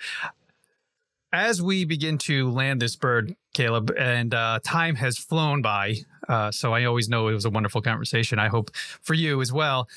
[1.31, 5.97] As we begin to land this bird, Caleb, and uh, time has flown by,
[6.29, 8.39] uh, so I always know it was a wonderful conversation.
[8.39, 8.71] I hope
[9.01, 9.89] for you as well.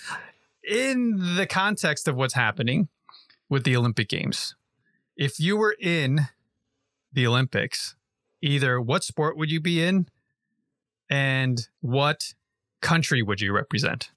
[0.69, 2.89] In the context of what's happening,
[3.49, 4.55] with the Olympic Games.
[5.17, 6.29] If you were in
[7.13, 7.97] the Olympics,
[8.43, 10.09] either what sport would you be in
[11.11, 12.35] and what
[12.81, 14.11] country would you represent?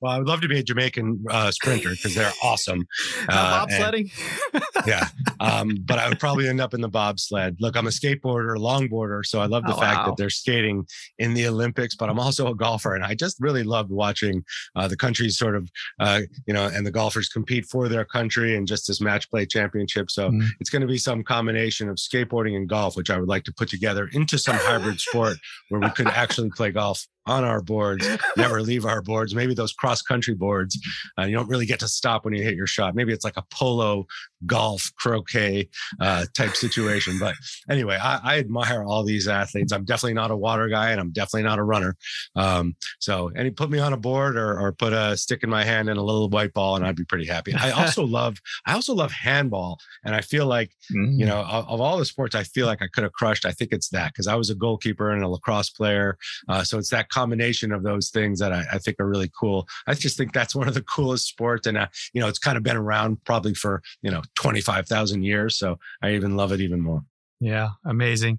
[0.00, 2.86] Well, I would love to be a Jamaican uh, sprinter because they're awesome.
[3.28, 4.86] Uh, Uh, and- bobsledding?
[4.86, 5.08] yeah.
[5.40, 7.56] Um, but I would probably end up in the bobsled.
[7.60, 10.06] Look, I'm a skateboarder, longboarder, so I love the Oh, fact wow.
[10.06, 10.86] that they're skating
[11.18, 11.94] in the Olympics.
[11.94, 14.44] But I'm also a golfer, and I just really loved watching
[14.76, 15.70] uh, the countries sort of,
[16.00, 19.46] uh, you know, and the golfers compete for their country and just this match play
[19.46, 20.10] championship.
[20.10, 20.46] So Mm.
[20.60, 23.52] it's going to be some combination of skateboarding and golf, which I would like to
[23.52, 25.36] put together into some hybrid sport
[25.68, 28.06] where we could actually play golf on our boards,
[28.36, 29.34] never leave our boards.
[29.34, 30.78] Maybe those cross country boards,
[31.18, 32.94] uh, you don't really get to stop when you hit your shot.
[32.94, 34.06] Maybe it's like a polo
[34.46, 35.68] golf croquet
[36.00, 37.18] uh, type situation.
[37.18, 37.34] But
[37.68, 39.72] anyway, I, I admire all these athletes.
[39.72, 41.96] I'm definitely not a water guy, and I'm definitely not a runner.
[42.36, 45.64] Um, so, any put me on a board or, or put a stick in my
[45.64, 47.54] hand and a little white ball, and I'd be pretty happy.
[47.54, 51.20] I also love, I also love handball, and I feel like Mm.
[51.20, 53.52] you know of, of all the sports i feel like i could have crushed i
[53.52, 56.18] think it's that because i was a goalkeeper and a lacrosse player
[56.48, 59.68] uh, so it's that combination of those things that I, I think are really cool
[59.86, 62.56] i just think that's one of the coolest sports and uh, you know it's kind
[62.56, 66.80] of been around probably for you know 25000 years so i even love it even
[66.80, 67.02] more
[67.40, 68.38] Yeah, amazing.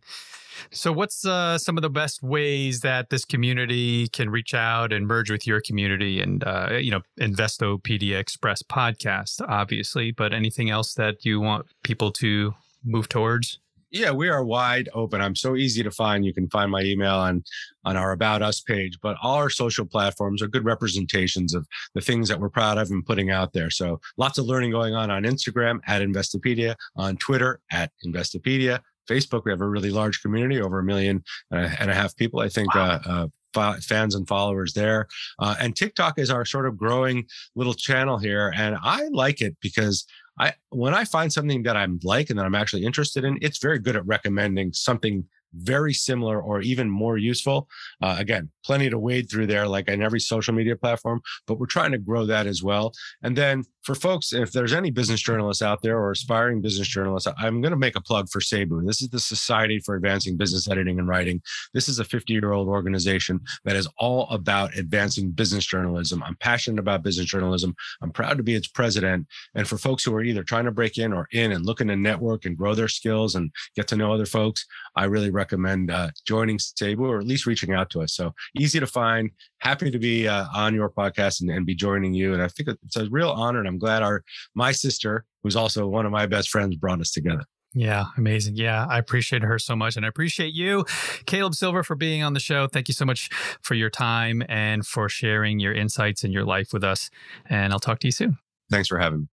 [0.70, 5.08] So, what's uh, some of the best ways that this community can reach out and
[5.08, 10.94] merge with your community and, uh, you know, Investopedia Express podcast, obviously, but anything else
[10.94, 13.60] that you want people to move towards?
[13.92, 15.22] Yeah we are wide open.
[15.22, 16.26] I'm so easy to find.
[16.26, 17.44] You can find my email on
[17.84, 22.02] on our about us page but all our social platforms are good representations of the
[22.02, 23.70] things that we're proud of and putting out there.
[23.70, 28.80] So lots of learning going on on instagram at investopedia on twitter at investopedia.
[29.10, 32.50] Facebook we have a really large community over a million and a half people i
[32.50, 35.08] think uh, uh, fans and followers there.
[35.40, 37.26] Uh, and tiktok is our sort of growing
[37.56, 40.06] little channel here and i like it because
[40.40, 43.60] I when I find something that I'm like and that I'm actually interested in, it's
[43.60, 47.68] very good at recommending something very similar or even more useful.
[48.02, 51.66] Uh, again, plenty to wade through there, like in every social media platform, but we're
[51.66, 52.94] trying to grow that as well.
[53.24, 57.28] And then for folks, if there's any business journalists out there or aspiring business journalists,
[57.40, 58.86] I'm going to make a plug for SABEW.
[58.86, 61.42] This is the Society for Advancing Business Editing and Writing.
[61.74, 66.22] This is a 50 year old organization that is all about advancing business journalism.
[66.24, 67.76] I'm passionate about business journalism.
[68.02, 69.28] I'm proud to be its president.
[69.56, 71.96] And for folks who are either trying to break in or in and looking to
[71.96, 76.10] network and grow their skills and get to know other folks, I really recommend uh,
[76.26, 78.14] joining SABEW or at least reaching out to us.
[78.14, 79.32] So easy to find.
[79.60, 82.34] Happy to be uh, on your podcast and, and be joining you.
[82.34, 83.60] And I think it's a real honor.
[83.60, 84.24] And I'm glad our
[84.56, 87.44] my sister, who's also one of my best friends, brought us together.
[87.74, 88.58] Yeah, amazing.
[88.58, 89.96] Yeah, I appreciate her so much.
[89.96, 90.86] And I appreciate you,
[91.26, 92.68] Caleb Silver, for being on the show.
[92.68, 93.30] Thank you so much
[93.62, 97.10] for your time and for sharing your insights and your life with us.
[97.50, 98.38] And I'll talk to you soon.
[98.70, 99.28] Thanks for having me.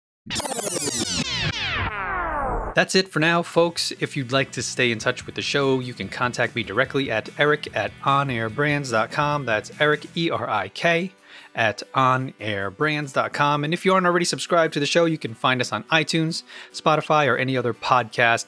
[2.75, 3.93] That's it for now, folks.
[4.01, 7.09] If you'd like to stay in touch with the show, you can contact me directly
[7.09, 9.45] at erik at onairbrands.com.
[9.45, 11.13] That's Erik, E R I K,
[11.55, 13.63] at onairbrands.com.
[13.63, 16.43] And if you aren't already subscribed to the show, you can find us on iTunes,
[16.73, 18.47] Spotify, or any other podcast